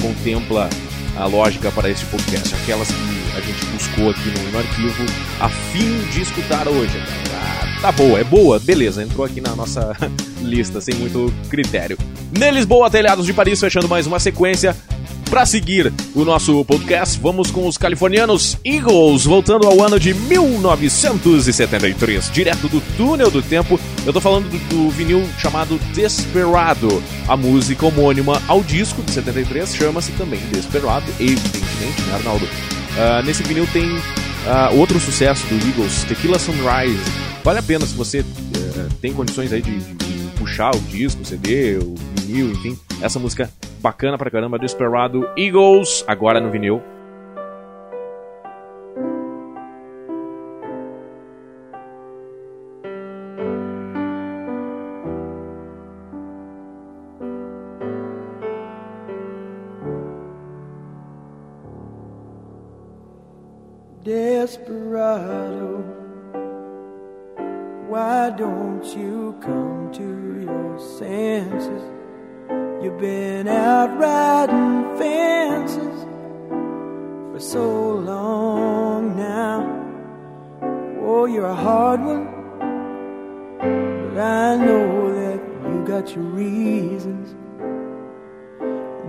contempla 0.00 0.68
a 1.16 1.26
lógica 1.26 1.70
para 1.70 1.88
este 1.88 2.04
podcast, 2.06 2.54
aquelas 2.54 2.88
que 2.88 3.13
a 3.36 3.40
gente 3.40 3.64
buscou 3.66 4.10
aqui 4.10 4.30
no, 4.30 4.52
no 4.52 4.58
arquivo 4.58 5.04
a 5.40 5.48
fim 5.48 5.98
de 6.12 6.22
escutar 6.22 6.68
hoje. 6.68 7.02
Ah, 7.32 7.78
tá 7.80 7.92
boa, 7.92 8.18
é 8.18 8.24
boa, 8.24 8.58
beleza, 8.58 9.02
entrou 9.02 9.24
aqui 9.24 9.40
na 9.40 9.54
nossa 9.54 9.96
lista 10.40 10.80
sem 10.80 10.94
muito 10.94 11.32
critério. 11.48 11.98
Neles 12.30 12.64
Boa 12.64 12.90
Telhados 12.90 13.26
de 13.26 13.32
Paris, 13.32 13.60
fechando 13.60 13.88
mais 13.88 14.06
uma 14.06 14.20
sequência. 14.20 14.76
Para 15.30 15.46
seguir 15.46 15.92
o 16.14 16.24
nosso 16.24 16.64
podcast, 16.64 17.18
vamos 17.18 17.50
com 17.50 17.66
os 17.66 17.76
californianos 17.76 18.56
Eagles, 18.64 19.24
voltando 19.24 19.66
ao 19.66 19.82
ano 19.82 19.98
de 19.98 20.14
1973, 20.14 22.30
direto 22.30 22.68
do 22.68 22.80
túnel 22.96 23.32
do 23.32 23.42
tempo. 23.42 23.80
Eu 24.06 24.12
tô 24.12 24.20
falando 24.20 24.48
do, 24.48 24.58
do 24.68 24.88
vinil 24.90 25.26
chamado 25.38 25.76
Desperado. 25.92 27.02
A 27.26 27.36
música 27.36 27.84
homônima 27.86 28.40
ao 28.46 28.62
disco 28.62 29.02
de 29.02 29.10
73 29.10 29.74
chama-se 29.74 30.12
também 30.12 30.38
Desperado, 30.52 31.06
evidentemente, 31.18 32.00
né, 32.02 32.14
Arnaldo? 32.14 32.46
Ah, 32.98 33.22
nesse 33.22 33.42
vinil 33.42 33.66
tem 33.72 33.88
ah, 34.46 34.70
outro 34.72 34.98
sucesso 35.00 35.46
do 35.46 35.54
Eagles, 35.68 36.04
Tequila 36.04 36.38
Sunrise. 36.38 36.98
Vale 37.42 37.58
a 37.58 37.62
pena 37.62 37.84
se 37.86 37.94
você 37.94 38.20
eh, 38.20 38.24
tem 39.02 39.12
condições 39.12 39.52
aí 39.52 39.60
de, 39.60 39.78
de- 39.78 39.94
de 39.94 40.30
puxar 40.38 40.74
o 40.74 40.78
disco, 40.80 41.22
o 41.22 41.24
CD, 41.24 41.76
o 41.78 41.94
vinil, 42.20 42.50
enfim. 42.52 42.78
Essa 43.02 43.18
música 43.18 43.50
bacana 43.80 44.16
pra 44.16 44.30
caramba, 44.30 44.58
Desperado 44.58 45.28
Eagles, 45.36 46.02
agora 46.06 46.40
no 46.40 46.50
vinil. 46.50 46.82
Don't 68.84 68.98
you 68.98 69.34
come 69.40 69.90
to 69.92 70.44
your 70.44 70.78
senses? 70.78 71.82
You've 72.82 72.98
been 72.98 73.48
out 73.48 73.98
riding 73.98 74.98
fences 74.98 76.02
for 77.32 77.40
so 77.40 77.94
long 77.94 79.16
now. 79.16 79.62
Oh, 81.02 81.24
you're 81.24 81.46
a 81.46 81.54
hard 81.54 82.00
one, 82.00 82.26
but 84.10 84.18
I 84.20 84.56
know 84.56 85.14
that 85.14 85.40
you 85.70 85.84
got 85.86 86.14
your 86.14 86.24
reasons. 86.24 87.34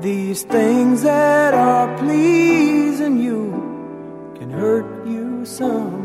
These 0.02 0.44
things 0.44 1.02
that 1.04 1.54
are 1.54 1.98
pleasing 1.98 3.20
you 3.20 4.34
can 4.38 4.50
hurt 4.52 5.06
you 5.06 5.46
somehow. 5.46 6.05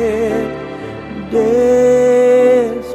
Desperado. 1.31 2.91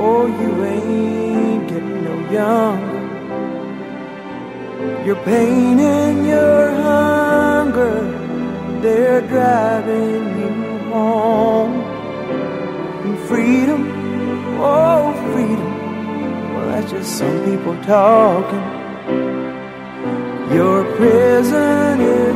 Oh, 0.00 0.24
you 0.40 0.50
ain't 0.64 1.68
getting 1.68 2.04
no 2.04 2.14
younger. 2.30 2.98
Your 5.04 5.16
pain 5.24 5.80
and 5.80 6.26
your 6.26 6.70
hunger, 6.70 7.96
they're 8.80 9.22
driving 9.22 10.24
you 10.38 10.50
home. 10.92 11.74
And 13.04 13.18
freedom, 13.28 13.82
oh, 14.60 15.12
freedom. 15.32 15.72
Well, 16.54 16.66
that's 16.68 16.90
just 16.92 17.10
some 17.18 17.38
people 17.44 17.76
talking. 17.82 18.66
Your 20.54 20.84
prison 20.96 22.00
is 22.00 22.27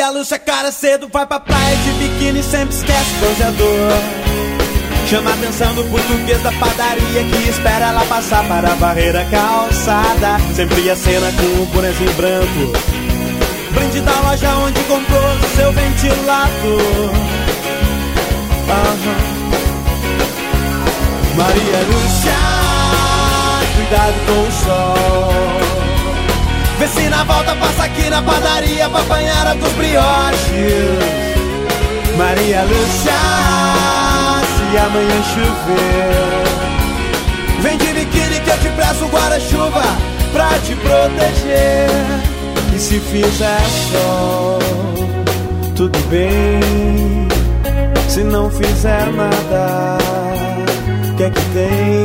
Maria 0.00 0.18
Lúcia, 0.18 0.38
cara 0.38 0.72
cedo, 0.72 1.10
vai 1.12 1.26
pra 1.26 1.38
praia 1.38 1.76
de 1.76 1.90
biquíni, 1.92 2.42
sempre 2.42 2.74
esquece 2.74 3.16
o 3.16 3.20
bronzeador. 3.20 3.92
Chama 5.06 5.30
a 5.30 5.34
atenção 5.34 5.74
do 5.74 5.84
português 5.90 6.42
da 6.42 6.50
padaria 6.52 7.24
que 7.24 7.50
espera 7.50 7.88
ela 7.88 8.02
passar 8.06 8.42
para 8.48 8.72
a 8.72 8.76
barreira 8.76 9.26
calçada. 9.30 10.38
Sempre 10.56 10.88
a 10.88 10.96
cena 10.96 11.30
com 11.32 11.62
um 11.62 11.66
bonezinho 11.66 12.14
branco. 12.14 12.72
Brinde 13.74 14.00
da 14.00 14.20
loja 14.20 14.48
onde 14.54 14.80
comprou 14.84 15.38
seu 15.54 15.70
ventilador. 15.70 17.10
Aham. 18.70 19.16
Maria 21.36 21.78
Lúcia, 21.92 22.38
cuidado 23.76 24.14
com 24.24 24.48
o 24.48 24.52
sol. 24.64 25.49
Vê 26.80 26.88
se 26.88 27.10
na 27.10 27.24
volta 27.24 27.54
passa 27.56 27.84
aqui 27.84 28.08
na 28.08 28.22
padaria 28.22 28.88
pra 28.88 29.00
apanhar 29.00 29.46
alguns 29.48 29.72
brioches. 29.72 31.30
Maria 32.16 32.62
Lúcia, 32.62 33.12
se 34.56 34.78
amanhã 34.78 35.22
chover, 35.34 36.44
vem 37.60 37.76
de 37.76 37.92
biquíni 37.92 38.40
que 38.40 38.48
eu 38.48 38.58
te 38.60 38.68
presto 38.70 39.06
guarda-chuva 39.08 39.82
pra 40.32 40.48
te 40.60 40.74
proteger. 40.76 41.90
E 42.74 42.78
se 42.78 42.98
fizer 42.98 43.60
sol, 43.92 44.58
tudo 45.76 45.98
bem. 46.08 47.28
Se 48.08 48.24
não 48.24 48.50
fizer 48.50 49.06
nada, 49.12 49.98
o 51.12 51.16
que 51.16 51.24
é 51.24 51.30
que 51.30 51.44
tem? 51.52 52.04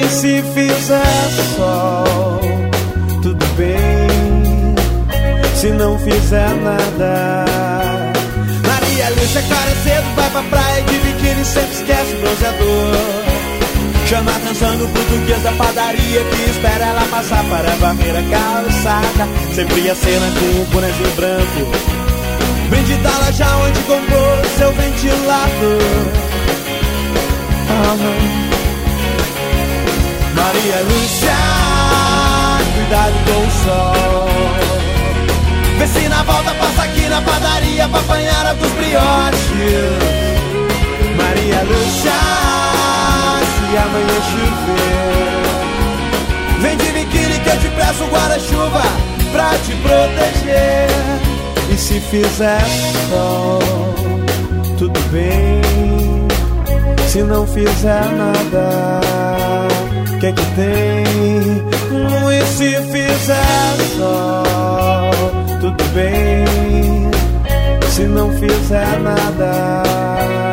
E 0.00 0.08
se 0.08 0.42
fizer 0.54 1.28
sol, 1.56 2.40
Se 5.62 5.70
não 5.70 5.96
fizer 5.96 6.54
nada. 6.56 7.44
Maria 8.66 9.10
Lúcia, 9.10 9.40
acorda 9.40 9.76
cedo, 9.84 10.14
vai 10.16 10.30
pra 10.30 10.42
praia 10.42 10.82
de 10.82 10.98
biquíni, 10.98 11.44
sempre 11.44 11.72
esquece 11.74 12.14
o 12.14 12.20
bronzeador. 12.20 12.96
Chama 14.08 14.32
atenção 14.32 14.76
do 14.76 14.88
português 14.88 15.40
da 15.44 15.52
padaria 15.52 16.24
que 16.24 16.50
espera 16.50 16.84
ela 16.86 17.06
passar 17.12 17.44
para 17.44 17.72
a 17.72 17.76
barreira 17.76 18.24
calçada. 18.24 19.28
Sempre 19.54 19.88
a 19.88 19.94
cena 19.94 20.26
com 20.32 20.62
o 20.62 20.66
bonezinho 20.72 21.10
branco. 21.14 21.70
Brinde 22.68 22.96
da 22.96 23.18
loja 23.18 23.56
onde 23.58 23.80
comprou 23.82 24.44
seu 24.58 24.72
ventilador. 24.72 25.82
Aham. 27.70 28.16
Maria 30.34 30.80
Lúcia, 30.90 31.36
cuidado 32.74 33.14
com 33.26 33.46
o 33.46 33.50
sol. 33.64 34.01
Volta 36.24 36.54
passa 36.54 36.82
aqui 36.84 37.08
na 37.08 37.20
padaria 37.20 37.88
pra 37.88 38.00
apanhar 38.00 38.46
alguns 38.46 38.70
brioches. 38.72 40.12
Maria 41.16 41.62
Lúcia, 41.62 42.12
se 43.52 43.76
amanhã 43.76 44.18
chover, 44.30 45.42
vem 46.60 46.76
de 46.76 46.92
biquíni 46.92 47.38
que 47.40 47.48
eu 47.48 47.58
te 47.58 47.68
um 48.02 48.08
guarda-chuva 48.08 48.82
pra 49.32 49.50
te 49.58 49.74
proteger. 49.76 50.88
E 51.70 51.76
se 51.76 52.00
fizer 52.00 52.64
sol, 53.10 53.58
tudo 54.78 55.00
bem. 55.10 55.60
Se 57.08 57.22
não 57.22 57.46
fizer 57.46 58.04
nada, 58.12 59.00
o 60.14 60.18
que 60.18 60.26
é 60.26 60.32
que 60.32 60.44
tem? 60.56 61.62
E 62.30 62.46
se 62.46 62.76
fizer 62.90 63.76
sol, 63.96 65.41
tudo 65.62 65.84
bem. 65.94 66.44
Se 67.88 68.02
não 68.02 68.32
fizer 68.32 68.98
nada. 69.00 70.51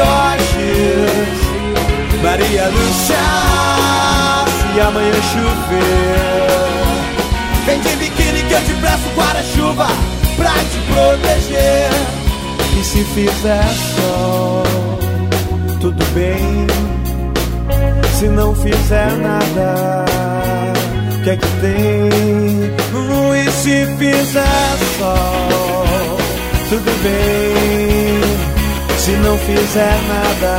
Brioches. 0.00 1.40
Maria 2.22 2.68
Lúcia, 2.68 3.16
se 4.72 4.80
amanhã 4.80 5.20
chover, 5.32 6.60
vem 7.66 7.80
de 7.80 7.96
biquíni 7.96 8.42
que 8.42 8.54
eu 8.54 8.60
te 8.64 8.74
presto 8.74 9.08
guarda-chuva 9.16 9.86
pra 10.36 10.52
te 10.52 10.78
proteger. 10.92 11.90
E 12.78 12.84
se 12.84 13.04
fizer 13.04 13.68
sol, 13.96 14.64
tudo 15.80 16.04
bem. 16.14 16.66
Se 18.18 18.28
não 18.28 18.54
fizer 18.54 19.12
nada, 19.16 20.04
o 21.18 21.22
que 21.22 21.30
é 21.30 21.36
que 21.36 21.46
tem? 21.62 22.10
E 23.32 23.50
se 23.50 23.86
fizer 23.96 24.78
sol, 24.98 26.18
tudo 26.68 27.02
bem. 27.02 28.29
Se 29.00 29.12
não 29.12 29.38
fizer 29.38 29.98
nada. 30.08 30.58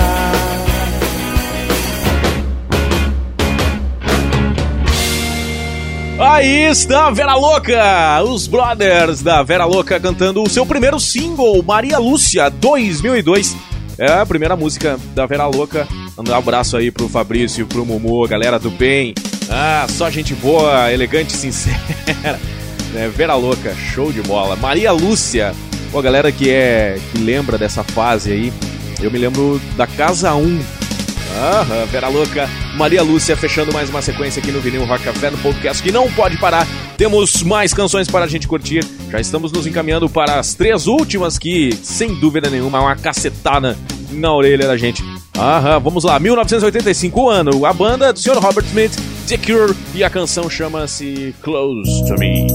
Aí 6.19 6.71
está 6.71 7.05
a 7.05 7.11
Vera 7.11 7.35
Louca, 7.35 8.23
os 8.23 8.47
brothers 8.47 9.21
da 9.21 9.43
Vera 9.43 9.65
Louca 9.65 9.99
cantando 9.99 10.41
o 10.41 10.49
seu 10.49 10.65
primeiro 10.65 10.99
single, 10.99 11.61
Maria 11.61 11.99
Lúcia, 11.99 12.49
2002. 12.49 13.55
É 13.99 14.11
a 14.11 14.25
primeira 14.25 14.55
música 14.55 14.99
da 15.13 15.27
Vera 15.27 15.45
Louca. 15.45 15.87
Mandar 16.17 16.33
um 16.33 16.39
abraço 16.39 16.75
aí 16.77 16.89
pro 16.89 17.07
Fabrício, 17.07 17.67
pro 17.67 17.85
Mumu, 17.85 18.27
galera 18.27 18.57
do 18.57 18.71
bem. 18.71 19.13
Ah, 19.51 19.85
só 19.87 20.09
gente 20.09 20.33
boa, 20.33 20.91
elegante, 20.91 21.31
sincera. 21.33 21.77
É, 22.93 23.07
Vera 23.07 23.35
Louca, 23.35 23.73
show 23.73 24.11
de 24.11 24.21
bola. 24.21 24.57
Maria 24.57 24.91
Lúcia, 24.91 25.55
pô, 25.91 26.01
galera 26.01 26.31
que 26.31 26.49
é 26.49 26.97
que 27.11 27.17
lembra 27.19 27.57
dessa 27.57 27.83
fase 27.83 28.31
aí, 28.31 28.53
eu 29.01 29.11
me 29.11 29.17
lembro 29.17 29.61
da 29.75 29.85
Casa 29.85 30.33
1. 30.33 30.59
Aham, 31.33 31.85
Vera 31.85 32.09
Louca, 32.09 32.49
Maria 32.75 33.01
Lúcia 33.01 33.37
fechando 33.37 33.71
mais 33.71 33.89
uma 33.89 34.01
sequência 34.01 34.41
aqui 34.41 34.51
no 34.51 34.59
Vinil 34.59 34.85
Rock 34.85 35.03
Café, 35.03 35.29
no 35.29 35.37
podcast 35.37 35.81
que 35.81 35.91
não 35.91 36.11
pode 36.11 36.37
parar. 36.37 36.67
Temos 36.97 37.41
mais 37.43 37.73
canções 37.73 38.07
para 38.07 38.25
a 38.25 38.27
gente 38.27 38.47
curtir. 38.47 38.85
Já 39.09 39.19
estamos 39.19 39.51
nos 39.51 39.65
encaminhando 39.65 40.09
para 40.09 40.39
as 40.39 40.53
três 40.53 40.87
últimas 40.87 41.37
que, 41.37 41.73
sem 41.81 42.15
dúvida 42.15 42.49
nenhuma, 42.49 42.77
é 42.77 42.81
uma 42.81 42.95
cacetada 42.95 43.77
na 44.11 44.33
orelha 44.33 44.67
da 44.67 44.77
gente. 44.77 45.03
Aham, 45.37 45.79
vamos 45.79 46.03
lá, 46.03 46.19
1985 46.19 47.29
ano, 47.29 47.65
a 47.65 47.73
banda 47.73 48.11
do 48.11 48.19
Sr. 48.19 48.37
Robert 48.37 48.65
Smith, 48.65 48.91
The 49.27 49.37
Cure, 49.37 49.73
e 49.95 50.03
a 50.03 50.09
canção 50.09 50.49
chama-se 50.49 51.33
Close 51.41 52.05
to 52.07 52.15
Me. 52.19 52.47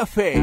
Café. 0.00 0.39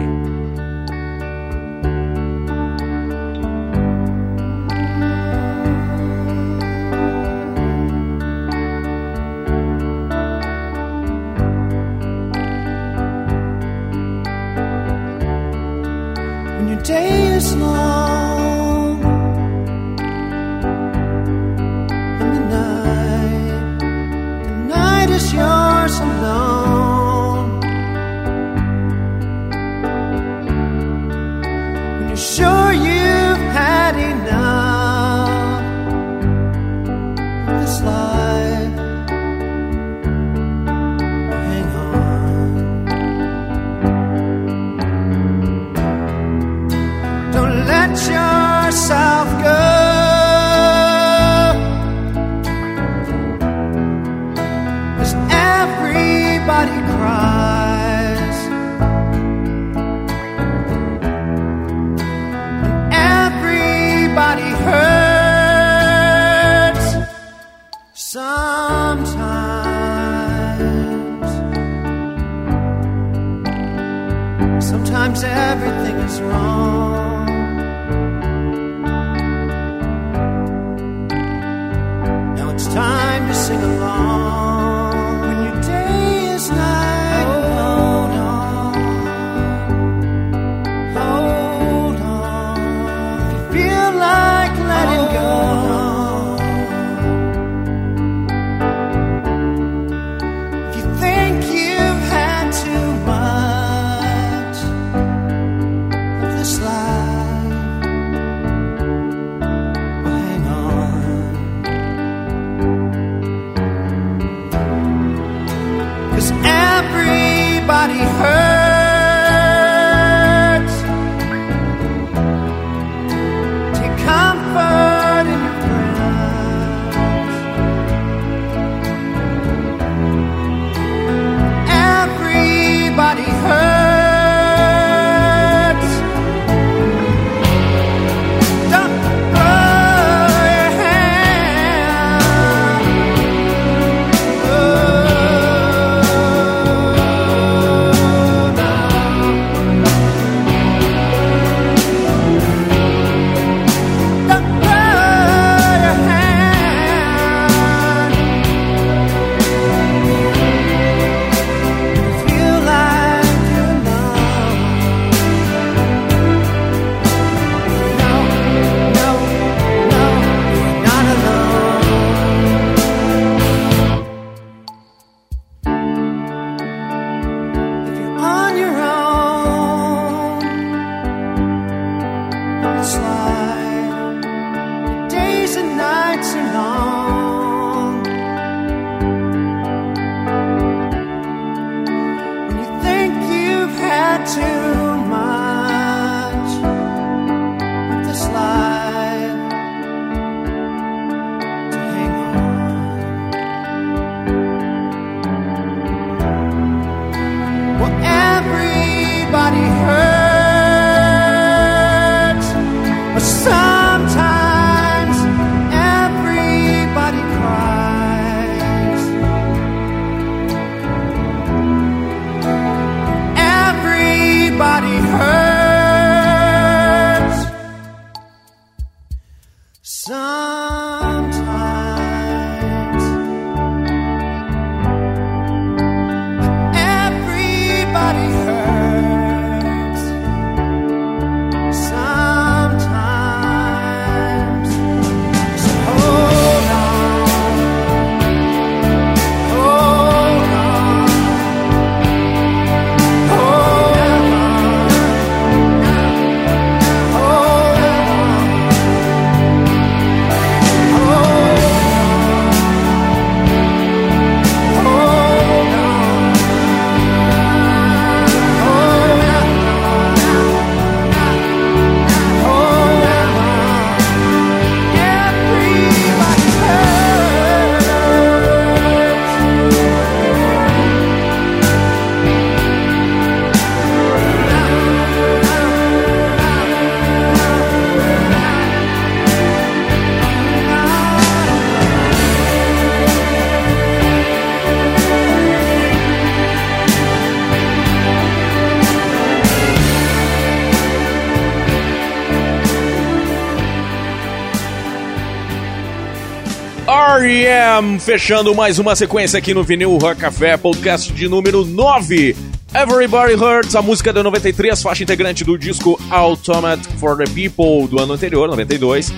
Fechando 307.99 308.55
mais 308.55 308.79
uma 308.79 308.95
sequência 308.95 309.37
aqui 309.37 309.53
no 309.53 309.63
Vinil 309.63 309.95
Rock 309.97 310.21
Café, 310.21 310.57
podcast 310.57 311.13
de 311.13 311.27
número 311.27 311.63
9. 311.63 312.35
Everybody 312.73 313.35
Hurts, 313.35 313.75
a 313.75 313.83
música 313.83 314.11
da 314.11 314.23
93, 314.23 314.81
faixa 314.81 315.03
integrante 315.03 315.43
do 315.43 315.55
disco 315.59 315.99
Automatic 316.09 316.91
for 316.97 317.15
the 317.15 317.25
People 317.25 317.87
do 317.87 318.01
ano 318.01 318.13
anterior, 318.13 318.47
92. 318.47 319.13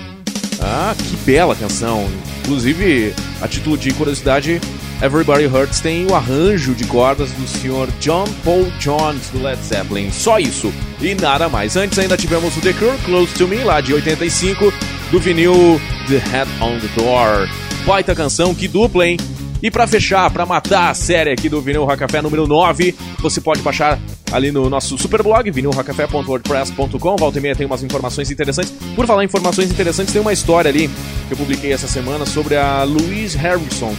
Ah, 0.60 0.94
que 0.94 1.16
bela 1.24 1.56
canção. 1.56 2.06
Inclusive, 2.42 3.14
a 3.40 3.48
título 3.48 3.78
de 3.78 3.94
curiosidade, 3.94 4.60
Everybody 5.02 5.46
Hurts 5.46 5.80
tem 5.80 6.06
o 6.06 6.14
arranjo 6.14 6.74
de 6.74 6.84
cordas 6.84 7.30
do 7.32 7.48
Sr. 7.48 7.90
John 7.98 8.26
Paul 8.44 8.70
Jones 8.78 9.30
do 9.32 9.42
Led 9.42 9.58
Zeppelin. 9.62 10.12
Só 10.12 10.38
isso 10.38 10.70
e 11.00 11.14
nada 11.14 11.48
mais. 11.48 11.76
Antes 11.76 11.98
ainda 11.98 12.14
tivemos 12.14 12.54
o 12.58 12.60
The 12.60 12.74
Cure, 12.74 12.98
Close 13.06 13.32
to 13.34 13.48
Me, 13.48 13.64
lá 13.64 13.80
de 13.80 13.94
85, 13.94 14.70
do 15.10 15.18
vinil 15.18 15.80
The 16.08 16.18
Head 16.18 16.50
on 16.60 16.78
the 16.78 16.88
Door. 17.02 17.48
Baita 17.86 18.14
canção, 18.14 18.54
que 18.54 18.68
dupla, 18.68 19.06
hein? 19.06 19.16
E 19.62 19.70
pra 19.70 19.86
fechar, 19.86 20.30
pra 20.30 20.46
matar 20.46 20.90
a 20.90 20.94
série 20.94 21.30
aqui 21.30 21.48
do 21.48 21.60
Vinil 21.60 21.84
Rock 21.84 21.98
Café 21.98 22.22
número 22.22 22.46
9, 22.46 22.94
você 23.20 23.40
pode 23.40 23.60
baixar 23.60 23.98
ali 24.32 24.50
no 24.50 24.70
nosso 24.70 24.96
super 24.96 25.22
blog, 25.22 25.50
vinilrockcafé.wordpress.com. 25.50 27.16
Volta 27.16 27.38
e 27.38 27.42
meia 27.42 27.54
tem 27.54 27.66
umas 27.66 27.82
informações 27.82 28.30
interessantes. 28.30 28.72
Por 28.94 29.06
falar 29.06 29.22
em 29.22 29.26
informações 29.26 29.70
interessantes, 29.70 30.12
tem 30.12 30.22
uma 30.22 30.32
história 30.32 30.70
ali 30.70 30.88
que 31.28 31.34
eu 31.34 31.36
publiquei 31.36 31.72
essa 31.72 31.86
semana 31.86 32.24
sobre 32.24 32.56
a 32.56 32.84
Louise 32.84 33.36
Harrison, 33.36 33.94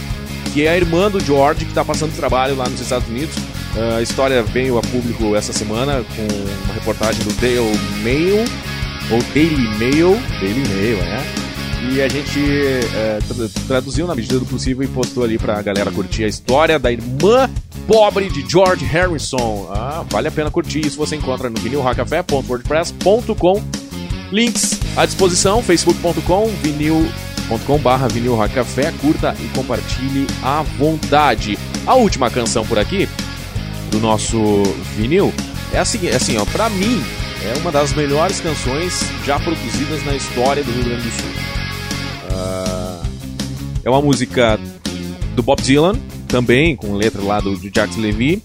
que 0.52 0.66
é 0.66 0.70
a 0.70 0.76
irmã 0.76 1.10
do 1.10 1.20
George, 1.20 1.64
que 1.64 1.70
está 1.70 1.84
passando 1.84 2.14
trabalho 2.16 2.56
lá 2.56 2.68
nos 2.68 2.80
Estados 2.80 3.08
Unidos. 3.08 3.36
Uh, 3.36 3.98
a 3.98 4.02
história 4.02 4.42
veio 4.42 4.78
a 4.78 4.82
público 4.82 5.36
essa 5.36 5.52
semana 5.52 6.04
com 6.16 6.22
uma 6.64 6.74
reportagem 6.74 7.22
do 7.24 7.32
Daily 7.40 7.78
Mail, 8.02 8.44
ou 9.10 9.22
Daily 9.32 9.78
Mail, 9.78 10.20
Daily 10.40 10.68
Mail, 10.68 10.98
é. 10.98 11.41
E 11.90 12.00
a 12.00 12.06
gente 12.08 12.40
tra 13.26 13.48
traduziu 13.66 14.06
na 14.06 14.14
medida 14.14 14.38
do 14.38 14.46
possível 14.46 14.84
e 14.84 14.88
postou 14.88 15.24
ali 15.24 15.36
pra 15.38 15.60
galera 15.60 15.90
curtir 15.90 16.22
a 16.24 16.28
história 16.28 16.78
da 16.78 16.92
irmã 16.92 17.50
pobre 17.86 18.30
de 18.30 18.48
George 18.48 18.84
Harrison. 18.84 19.68
Ah, 19.70 20.04
vale 20.08 20.28
a 20.28 20.30
pena 20.30 20.48
curtir 20.50 20.86
isso. 20.86 20.96
Você 20.98 21.16
encontra 21.16 21.50
no 21.50 21.60
vinilrockcafé.wordpress.com. 21.60 23.62
Links 24.30 24.78
à 24.96 25.04
disposição, 25.04 25.60
facebook.com, 25.62 26.46
vinil 26.62 27.04
youtube.com/barra 27.52 28.08
vinil 28.08 28.34
rock 28.34 28.54
café, 28.54 28.92
curta 29.00 29.34
e 29.40 29.48
compartilhe 29.56 30.26
à 30.42 30.62
vontade. 30.62 31.58
A 31.86 31.94
última 31.94 32.30
canção 32.30 32.66
por 32.66 32.78
aqui 32.78 33.08
do 33.90 34.00
nosso 34.00 34.62
vinil 34.96 35.32
é 35.72 35.78
assim, 35.78 36.06
é 36.06 36.16
assim, 36.16 36.36
ó, 36.38 36.44
para 36.46 36.68
mim 36.70 37.02
é 37.44 37.58
uma 37.58 37.72
das 37.72 37.92
melhores 37.92 38.40
canções 38.40 39.04
já 39.24 39.38
produzidas 39.38 40.04
na 40.04 40.14
história 40.14 40.62
do 40.62 40.70
Rio 40.70 40.84
Grande 40.84 41.02
do 41.02 41.10
Sul. 41.10 41.61
É 43.84 43.90
uma 43.90 44.00
música 44.00 44.58
do 45.34 45.42
Bob 45.42 45.60
Dylan, 45.62 45.94
também 46.28 46.76
com 46.76 46.94
letra 46.94 47.22
lá 47.22 47.40
do, 47.40 47.56
do 47.56 47.70
Jacques 47.74 47.96
Levy, 47.96 48.42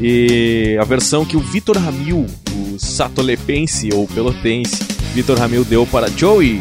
e 0.00 0.76
a 0.80 0.84
versão 0.84 1.24
que 1.24 1.36
o 1.36 1.40
Vitor 1.40 1.76
Ramil, 1.76 2.26
o 2.52 2.78
satolepense 2.78 3.90
ou 3.92 4.06
pelotense, 4.06 4.82
Vitor 5.14 5.38
Ramil 5.38 5.64
deu 5.64 5.86
para 5.86 6.08
Joey 6.08 6.60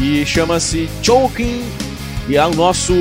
e 0.00 0.24
chama-se 0.24 0.88
Choking 1.02 1.62
e 2.28 2.36
é 2.36 2.46
o 2.46 2.54
nosso 2.54 2.94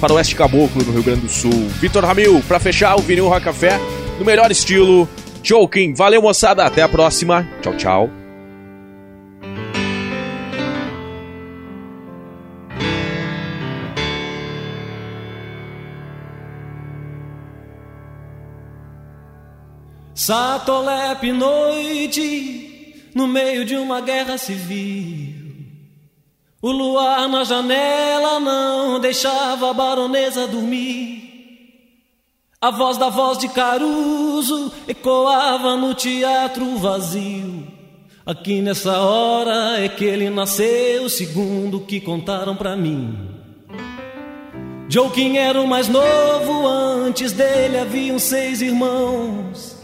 faroeste 0.00 0.34
caboclo 0.34 0.82
no 0.84 0.92
Rio 0.92 1.02
Grande 1.02 1.22
do 1.22 1.28
Sul. 1.28 1.68
Vitor 1.80 2.04
Ramil, 2.04 2.42
para 2.46 2.60
fechar 2.60 2.96
o 2.96 3.02
vinil 3.02 3.28
Rock 3.28 3.44
Café, 3.44 3.78
no 4.18 4.24
melhor 4.24 4.50
estilo, 4.50 5.08
Choking. 5.42 5.94
Valeu, 5.94 6.22
moçada, 6.22 6.64
até 6.64 6.82
a 6.82 6.88
próxima. 6.88 7.46
Tchau, 7.60 7.76
tchau. 7.76 8.17
Satolep 20.28 21.32
noite, 21.32 23.10
no 23.14 23.26
meio 23.26 23.64
de 23.64 23.76
uma 23.76 24.02
guerra 24.02 24.36
civil. 24.36 25.34
O 26.60 26.70
luar 26.70 27.26
na 27.30 27.44
janela 27.44 28.38
não 28.38 29.00
deixava 29.00 29.70
a 29.70 29.72
baronesa 29.72 30.46
dormir. 30.46 31.22
A 32.60 32.70
voz 32.70 32.98
da 32.98 33.08
voz 33.08 33.38
de 33.38 33.48
Caruso 33.48 34.70
ecoava 34.86 35.78
no 35.78 35.94
teatro 35.94 36.76
vazio. 36.76 37.66
Aqui 38.26 38.60
nessa 38.60 38.98
hora 38.98 39.82
é 39.82 39.88
que 39.88 40.04
ele 40.04 40.28
nasceu, 40.28 41.08
segundo 41.08 41.80
que 41.80 42.02
contaram 42.02 42.54
pra 42.54 42.76
mim. 42.76 43.30
Joaquim 44.90 45.38
era 45.38 45.58
o 45.58 45.66
mais 45.66 45.88
novo, 45.88 46.66
antes 46.66 47.32
dele 47.32 47.78
haviam 47.78 48.18
seis 48.18 48.60
irmãos. 48.60 49.77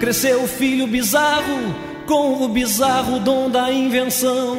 Cresceu 0.00 0.42
o 0.44 0.48
filho 0.48 0.86
bizarro, 0.86 1.74
com 2.06 2.44
o 2.44 2.48
bizarro 2.48 3.18
dom 3.18 3.50
da 3.50 3.72
invenção. 3.72 4.58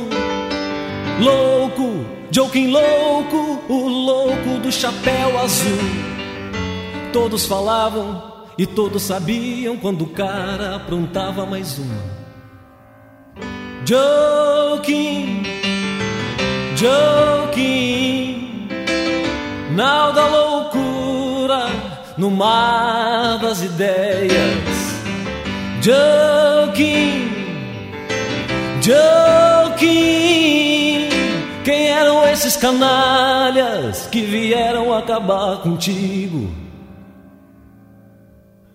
Louco, 1.19 2.05
Joaquim 2.31 2.67
louco, 2.67 3.63
o 3.69 3.87
louco 3.87 4.59
do 4.61 4.71
chapéu 4.71 5.39
azul. 5.39 5.77
Todos 7.13 7.45
falavam 7.45 8.45
e 8.57 8.65
todos 8.65 9.03
sabiam 9.03 9.77
quando 9.77 10.03
o 10.03 10.09
cara 10.09 10.75
aprontava 10.75 11.45
mais 11.45 11.77
uma. 11.77 12.17
Joaquim, 13.85 15.43
Joaquim, 16.75 18.67
nau 19.71 20.11
da 20.11 20.27
loucura 20.27 21.67
no 22.17 22.29
mar 22.29 23.39
das 23.39 23.61
ideias. 23.61 24.76
Joaquim, 25.87 27.29
Joaquim, 28.81 29.87
quem 31.63 31.87
eram 31.87 32.27
esses 32.27 32.57
canalhas 32.57 34.05
que 34.07 34.19
vieram 34.19 34.93
acabar 34.93 35.61
contigo? 35.61 36.51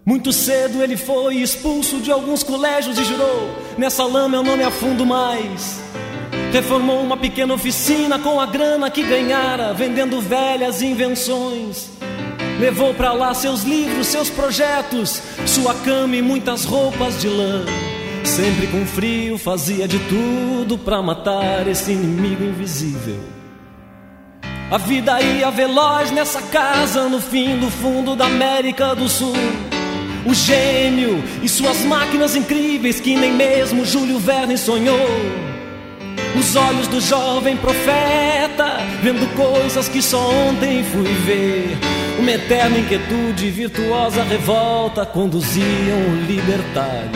Muito 0.07 0.33
cedo 0.33 0.83
ele 0.83 0.97
foi 0.97 1.35
expulso 1.35 2.01
de 2.01 2.11
alguns 2.11 2.43
colégios 2.43 2.99
e 2.99 3.05
jurou: 3.05 3.51
Nessa 3.77 4.05
lama 4.05 4.39
eu 4.39 4.43
não 4.43 4.57
me 4.57 4.65
afundo 4.65 5.05
mais. 5.05 5.83
Reformou 6.51 7.03
uma 7.03 7.19
pequena 7.19 7.53
oficina 7.53 8.19
com 8.19 8.41
a 8.41 8.47
grana 8.47 8.91
que 8.91 9.03
ganhara, 9.03 9.75
vendendo 9.75 10.19
velhas 10.19 10.81
invenções. 10.81 11.92
Levou 12.63 12.95
para 12.95 13.13
lá 13.13 13.35
seus 13.35 13.65
livros, 13.65 14.07
seus 14.07 14.31
projetos, 14.31 15.21
sua 15.45 15.75
cama 15.75 16.15
e 16.15 16.23
muitas 16.23 16.65
roupas 16.65 17.21
de 17.21 17.27
lã. 17.27 17.65
Sempre 18.23 18.69
com 18.69 18.87
frio, 18.87 19.37
fazia 19.37 19.89
de 19.89 19.99
tudo 19.99 20.79
para 20.79 21.03
matar 21.03 21.67
esse 21.67 21.91
inimigo 21.91 22.45
invisível. 22.45 23.19
A 24.71 24.79
vida 24.79 25.21
ia 25.21 25.51
veloz 25.51 26.13
nessa 26.13 26.41
casa 26.41 27.09
no 27.09 27.21
fim 27.21 27.59
do 27.59 27.69
fundo 27.69 28.15
da 28.15 28.27
América 28.27 28.95
do 28.95 29.09
Sul. 29.09 29.35
O 30.25 30.33
gênio 30.33 31.21
e 31.43 31.49
suas 31.49 31.79
máquinas 31.79 32.37
incríveis 32.37 33.01
que 33.01 33.17
nem 33.17 33.33
mesmo 33.33 33.85
Júlio 33.85 34.21
Verne 34.21 34.57
sonhou. 34.57 35.09
Os 36.39 36.55
olhos 36.55 36.87
do 36.87 37.01
jovem 37.01 37.57
profeta, 37.57 38.77
vendo 39.03 39.27
coisas 39.35 39.89
que 39.89 40.01
só 40.01 40.31
ontem 40.31 40.85
fui 40.85 41.13
ver. 41.27 42.02
Uma 42.23 42.31
eterna 42.31 42.79
inquietude, 42.79 43.51
virtuosa 43.51 44.23
revolta 44.23 45.05
conduziam 45.05 45.99
o 46.09 46.25
libertário. 46.25 47.11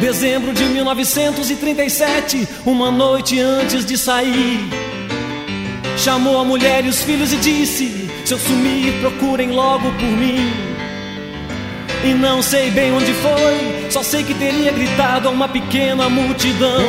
Dezembro 0.00 0.52
de 0.52 0.64
1937, 0.64 2.48
uma 2.66 2.90
noite 2.90 3.38
antes 3.38 3.86
de 3.86 3.96
sair, 3.96 4.68
chamou 5.96 6.40
a 6.40 6.44
mulher 6.44 6.84
e 6.84 6.88
os 6.88 7.00
filhos 7.00 7.32
e 7.32 7.36
disse: 7.36 8.10
Se 8.24 8.34
eu 8.34 8.40
sumir, 8.40 8.94
procurem 8.94 9.52
logo 9.52 9.88
por 9.92 10.02
mim. 10.02 10.52
E 12.04 12.14
não 12.14 12.42
sei 12.42 12.72
bem 12.72 12.90
onde 12.90 13.14
foi, 13.14 13.88
só 13.88 14.02
sei 14.02 14.24
que 14.24 14.34
teria 14.34 14.72
gritado 14.72 15.28
a 15.28 15.30
uma 15.30 15.48
pequena 15.48 16.08
multidão. 16.08 16.82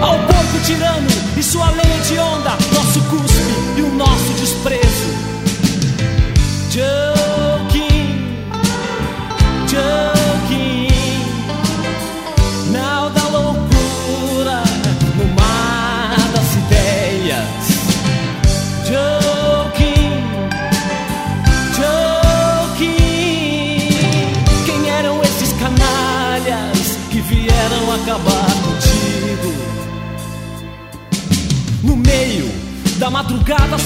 Ao 0.00 0.18
porco 0.26 0.58
tirano 0.66 1.06
e 1.36 1.42
sua 1.42 1.70
lei 1.70 2.00
de 2.08 2.18
onda, 2.18 2.50
nosso 2.74 3.00
cuspe 3.02 3.78
e 3.78 3.82
o 3.82 3.94
nosso 3.94 4.32
desprezo. 4.40 4.97
Joking, 6.78 8.46
joking, 9.66 10.17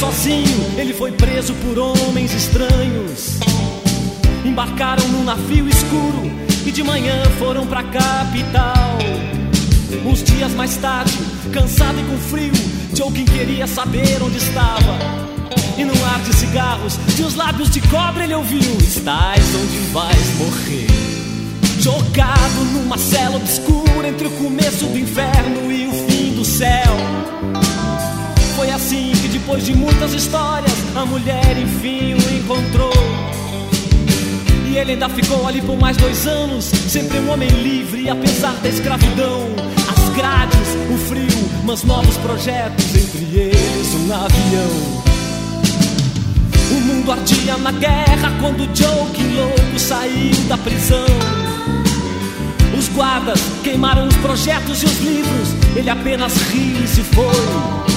sozinho, 0.03 0.74
ele 0.76 0.92
foi 0.92 1.12
preso 1.12 1.55
por 1.55 1.78
homens 1.78 2.34
estranhos. 2.34 3.38
Embarcaram 4.44 5.07
num 5.07 5.22
navio 5.22 5.68
escuro 5.68 6.22
e 6.66 6.72
de 6.72 6.82
manhã 6.82 7.22
foram 7.38 7.64
pra 7.68 7.84
capital. 7.84 8.98
Uns 10.05 10.24
dias 10.24 10.53
mais 10.55 10.76
tarde, 10.78 11.16
cansado 11.53 12.00
e 12.00 12.03
com 12.03 12.18
frio, 12.18 12.53
Joaquim 12.92 13.24
queria 13.24 13.68
saber 13.68 14.20
onde 14.20 14.38
estava. 14.38 14.98
E 15.78 15.84
num 15.84 16.05
ar 16.05 16.20
de 16.22 16.34
cigarros, 16.34 16.98
de 17.14 17.22
os 17.22 17.36
lábios 17.36 17.70
de 17.70 17.80
cobre 17.82 18.24
ele 18.24 18.34
ouviu: 18.34 18.78
Estás 18.80 19.44
onde 19.55 19.78
vais 19.92 20.38
morrer. 20.38 20.86
Jogado 21.78 22.64
numa 22.72 22.98
cela 22.98 23.36
obscura 23.36 24.09
entre 24.09 24.26
o 24.26 24.30
começo 24.32 24.84
do 24.86 24.98
inferno 24.98 25.70
e 25.70 25.86
o 25.86 25.92
fim 26.09 26.34
do 26.34 26.44
céu. 26.44 26.96
Depois 29.45 29.66
de 29.66 29.74
muitas 29.74 30.14
histórias, 30.14 30.72
a 30.95 31.05
mulher 31.05 31.59
enfim 31.59 32.14
o 32.14 32.36
encontrou. 32.36 32.93
E 34.70 34.76
ele 34.76 34.93
ainda 34.93 35.09
ficou 35.09 35.49
ali 35.49 35.61
por 35.61 35.76
mais 35.76 35.97
dois 35.97 36.28
anos, 36.28 36.66
sempre 36.66 37.18
um 37.18 37.28
homem 37.28 37.49
livre, 37.49 38.09
apesar 38.09 38.55
da 38.62 38.68
escravidão. 38.68 39.49
As 39.90 40.09
grades, 40.11 40.68
o 40.88 40.97
frio, 41.09 41.51
mas 41.64 41.82
novos 41.82 42.16
projetos, 42.18 42.95
entre 42.95 43.36
eles 43.36 43.95
um 43.95 44.14
avião. 44.14 45.03
O 46.70 46.80
mundo 46.80 47.11
ardia 47.11 47.57
na 47.57 47.72
guerra 47.72 48.32
quando 48.40 48.64
Joe, 48.76 49.11
que 49.12 49.24
louco, 49.24 49.76
saiu 49.76 50.36
da 50.47 50.57
prisão. 50.57 51.05
Os 52.78 52.88
guardas 52.90 53.40
queimaram 53.64 54.07
os 54.07 54.16
projetos 54.18 54.84
e 54.84 54.86
os 54.86 55.01
livros, 55.01 55.49
ele 55.74 55.90
apenas 55.90 56.32
riu 56.53 56.84
e 56.84 56.86
se 56.86 57.03
foi. 57.03 57.91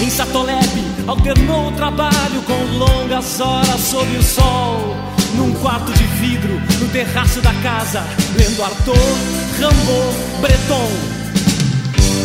Em 0.00 0.10
Satolep, 0.10 0.68
alternou 1.06 1.68
o 1.68 1.72
trabalho 1.72 2.42
com 2.46 2.78
longas 2.78 3.40
horas 3.40 3.80
sob 3.80 4.16
o 4.16 4.22
sol. 4.22 4.94
Num 5.34 5.52
quarto 5.54 5.92
de 5.92 6.04
vidro, 6.04 6.60
no 6.80 6.88
terraço 6.88 7.40
da 7.40 7.52
casa, 7.54 8.04
lendo 8.36 8.62
Arthur, 8.62 8.94
Rimbaud, 9.58 10.16
Breton. 10.40 10.90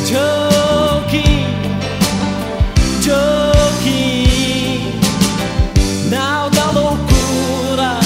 Joking, 0.06 1.48
joking, 3.02 5.00
nau 6.10 6.50
da 6.50 6.72
loucura, 6.72 8.00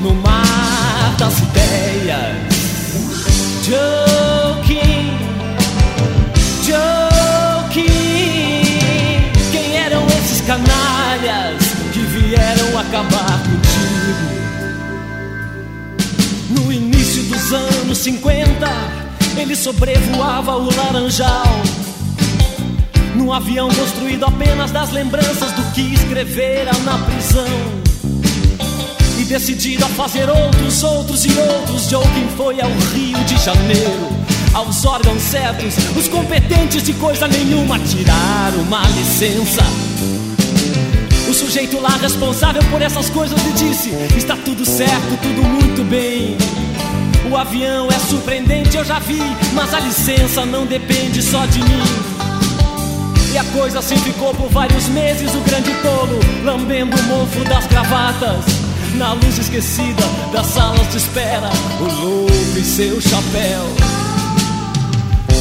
no 0.00 0.14
mar 0.14 1.14
das 1.16 1.38
ideias. 1.38 2.36
Joking, 3.62 4.41
canalhas 10.52 11.62
que 11.94 12.00
vieram 12.00 12.78
acabar 12.78 13.42
contigo? 13.42 14.32
No 16.50 16.70
início 16.70 17.22
dos 17.22 17.52
anos 17.52 17.98
50, 17.98 18.68
ele 19.38 19.56
sobrevoava 19.56 20.56
o 20.56 20.68
Laranjal. 20.76 21.46
Num 23.14 23.32
avião 23.32 23.68
construído 23.70 24.24
apenas 24.26 24.70
das 24.70 24.90
lembranças 24.90 25.52
do 25.52 25.62
que 25.72 25.94
escrevera 25.94 26.72
na 26.84 26.98
prisão. 26.98 27.82
E 29.18 29.24
decidido 29.24 29.86
a 29.86 29.88
fazer 29.88 30.28
outros, 30.28 30.82
outros 30.82 31.24
e 31.24 31.30
outros, 31.38 31.88
Joaquim 31.88 32.28
foi 32.36 32.60
ao 32.60 32.70
Rio 32.92 33.24
de 33.24 33.38
Janeiro. 33.42 34.10
Aos 34.52 34.84
órgãos 34.84 35.22
certos, 35.22 35.76
os 35.96 36.08
competentes 36.08 36.82
de 36.82 36.92
coisa 36.94 37.26
nenhuma 37.26 37.78
tiraram 37.78 38.60
uma 38.66 38.82
licença. 38.88 39.91
O 41.32 41.34
sujeito 41.34 41.80
lá 41.80 41.96
responsável 41.96 42.62
por 42.64 42.82
essas 42.82 43.08
coisas 43.08 43.42
lhe 43.42 43.52
disse: 43.52 43.88
Está 44.14 44.36
tudo 44.36 44.66
certo, 44.66 45.18
tudo 45.22 45.42
muito 45.42 45.82
bem. 45.82 46.36
O 47.30 47.34
avião 47.34 47.88
é 47.88 47.98
surpreendente, 47.98 48.76
eu 48.76 48.84
já 48.84 48.98
vi, 48.98 49.18
mas 49.54 49.72
a 49.72 49.80
licença 49.80 50.44
não 50.44 50.66
depende 50.66 51.22
só 51.22 51.46
de 51.46 51.58
mim. 51.60 51.82
E 53.32 53.38
a 53.38 53.44
coisa 53.44 53.78
assim 53.78 53.96
ficou 53.96 54.34
por 54.34 54.50
vários 54.50 54.88
meses, 54.88 55.34
o 55.34 55.40
grande 55.40 55.72
tolo 55.76 56.20
lambendo 56.44 56.94
o 57.00 57.02
mofo 57.04 57.42
das 57.48 57.66
gravatas. 57.66 58.44
Na 58.96 59.14
luz 59.14 59.38
esquecida 59.38 60.02
das 60.34 60.48
salas 60.48 60.86
de 60.90 60.98
espera, 60.98 61.48
o 61.80 61.84
louco 61.84 62.58
e 62.58 62.62
seu 62.62 63.00
chapéu. 63.00 63.64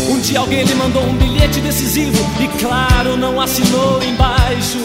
Um 0.10 0.22
dia 0.22 0.40
alguém 0.40 0.64
lhe 0.64 0.74
mandou 0.74 1.04
um 1.04 1.18
bilhete 1.18 1.60
decisivo 1.60 2.26
e, 2.40 2.48
claro, 2.60 3.18
não 3.18 3.42
assinou 3.42 4.02
embaixo. 4.02 4.80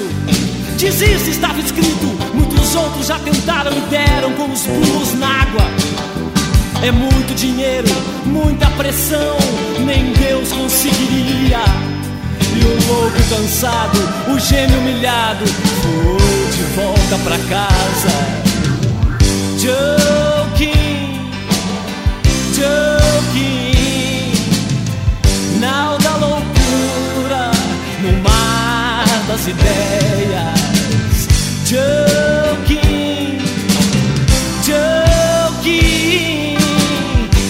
Desiste, 0.77 1.31
estava 1.31 1.59
escrito. 1.59 2.07
Muitos 2.35 2.75
outros 2.75 3.07
já 3.07 3.19
tentaram 3.19 3.73
e 3.73 3.81
deram 3.91 4.33
com 4.35 4.53
os 4.53 4.63
pulos 4.67 5.15
na 5.15 5.27
água. 5.27 5.63
É 6.83 6.93
muito 6.93 7.35
dinheiro, 7.35 7.89
muita 8.27 8.67
pressão, 8.71 9.37
nem 9.85 10.13
Deus 10.13 10.53
conseguiria. 10.53 11.61
E 12.55 12.61
o 12.65 12.87
louco 12.89 13.17
cansado, 13.29 13.99
o 14.29 14.39
gêmeo 14.39 14.79
humilhado, 14.79 15.47
foi 15.47 16.51
de 16.53 16.63
volta 16.77 17.19
pra 17.25 17.39
casa. 17.49 18.13
Joking, 19.59 21.31
joking, 22.55 24.33
nau 25.59 25.99
da 25.99 26.17
loucura, 26.17 27.51
no 28.03 28.13
mar 28.23 29.07
das 29.27 29.49
ideias. 29.49 30.56
Joking, 31.69 33.39
joking, 34.63 36.57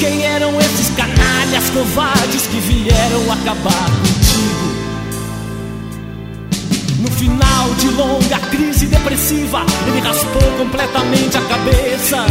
quem 0.00 0.24
eram 0.24 0.58
esses 0.58 0.88
canalhas 0.96 1.68
covardes 1.68 2.46
que 2.46 2.58
vieram 2.60 3.30
acabar 3.30 3.90
contigo? 4.00 4.72
No 6.98 7.10
final 7.10 7.74
de 7.74 7.90
longa 7.90 8.38
crise 8.48 8.86
depressiva, 8.86 9.66
ele 9.86 10.00
raspou 10.00 10.50
completamente 10.56 11.36
a 11.36 11.42
cabeça 11.42 12.24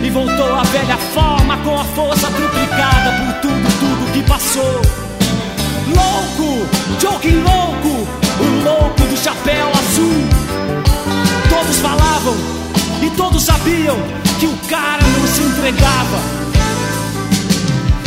e 0.00 0.10
voltou 0.10 0.54
à 0.54 0.62
velha 0.62 0.96
forma 1.12 1.56
com 1.64 1.76
a 1.76 1.84
força 1.86 2.30
triplicada 2.30 3.10
por 3.10 3.32
tudo, 3.40 3.68
tudo 3.80 4.12
que 4.12 4.22
passou. 4.28 4.80
Louco, 5.88 6.64
joking 7.00 7.42
louco, 7.42 8.06
o 8.38 8.44
louco 8.62 9.02
do 9.02 9.16
chapéu 9.16 9.68
azul. 9.70 10.31
Falavam 11.82 12.36
e 13.02 13.10
todos 13.10 13.42
sabiam 13.42 13.96
que 14.38 14.46
o 14.46 14.56
cara 14.68 15.02
não 15.02 15.26
se 15.26 15.42
entregava. 15.42 16.18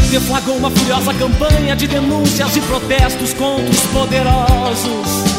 Deflagrou 0.10 0.56
uma 0.56 0.72
furiosa 0.72 1.14
campanha 1.14 1.76
de 1.76 1.86
denúncias 1.86 2.56
e 2.56 2.62
protestos 2.62 3.34
contra 3.34 3.70
os 3.70 3.82
poderosos. 3.88 5.36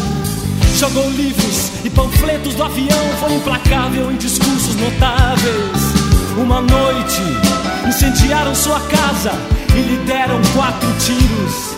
Jogou 0.79 1.09
livros 1.13 1.71
e 1.83 1.89
panfletos 1.89 2.55
do 2.55 2.63
avião, 2.63 3.09
foi 3.19 3.33
implacável 3.33 4.13
em 4.13 4.17
discursos 4.17 4.77
notáveis. 4.77 5.97
Uma 6.37 6.61
noite 6.61 7.23
incendiaram 7.89 8.55
sua 8.55 8.81
casa 8.81 9.33
e 9.75 9.81
lhe 9.81 9.97
deram 10.05 10.39
quatro 10.55 10.89
tiros. 10.99 11.75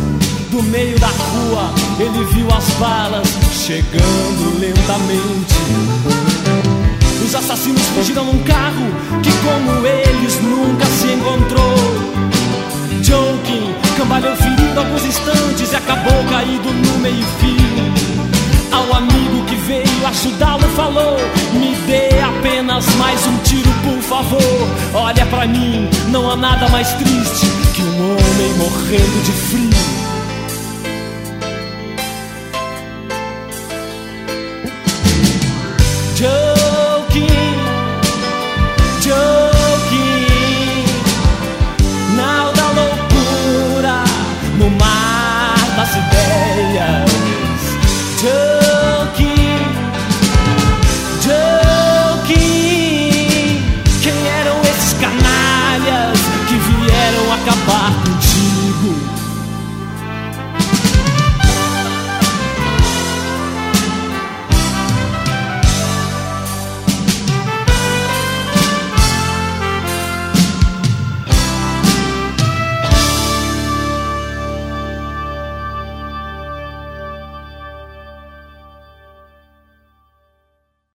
Do 0.50 0.60
meio 0.64 0.98
da 0.98 1.06
rua 1.06 1.72
ele 2.00 2.24
viu 2.32 2.48
as 2.48 2.68
balas 2.80 3.28
chegando 3.52 4.58
lentamente. 4.58 6.07
Os 7.28 7.34
assassinos 7.34 7.82
fugiram 7.88 8.24
num 8.24 8.42
carro 8.42 8.86
que, 9.22 9.30
como 9.44 9.86
eles, 9.86 10.40
nunca 10.40 10.86
se 10.86 11.08
encontrou. 11.12 11.74
Joking 13.02 13.74
cambalhou 13.98 14.34
ferido 14.34 14.80
alguns 14.80 15.04
instantes 15.04 15.70
e 15.70 15.76
acabou 15.76 16.24
caído 16.30 16.72
no 16.72 16.98
meio-fio. 17.00 18.72
Ao 18.72 18.96
amigo 18.96 19.44
que 19.46 19.56
veio 19.56 20.06
ajudá-lo 20.06 20.66
falou: 20.74 21.18
Me 21.52 21.76
dê 21.86 22.18
apenas 22.18 22.86
mais 22.94 23.26
um 23.26 23.36
tiro, 23.40 23.74
por 23.84 24.00
favor. 24.00 24.68
Olha 24.94 25.26
pra 25.26 25.46
mim, 25.46 25.86
não 26.08 26.30
há 26.30 26.34
nada 26.36 26.66
mais 26.70 26.94
triste 26.94 27.46
que 27.74 27.82
um 27.82 28.04
homem 28.04 28.54
morrendo 28.56 29.22
de 29.22 29.32
frio. 29.32 29.77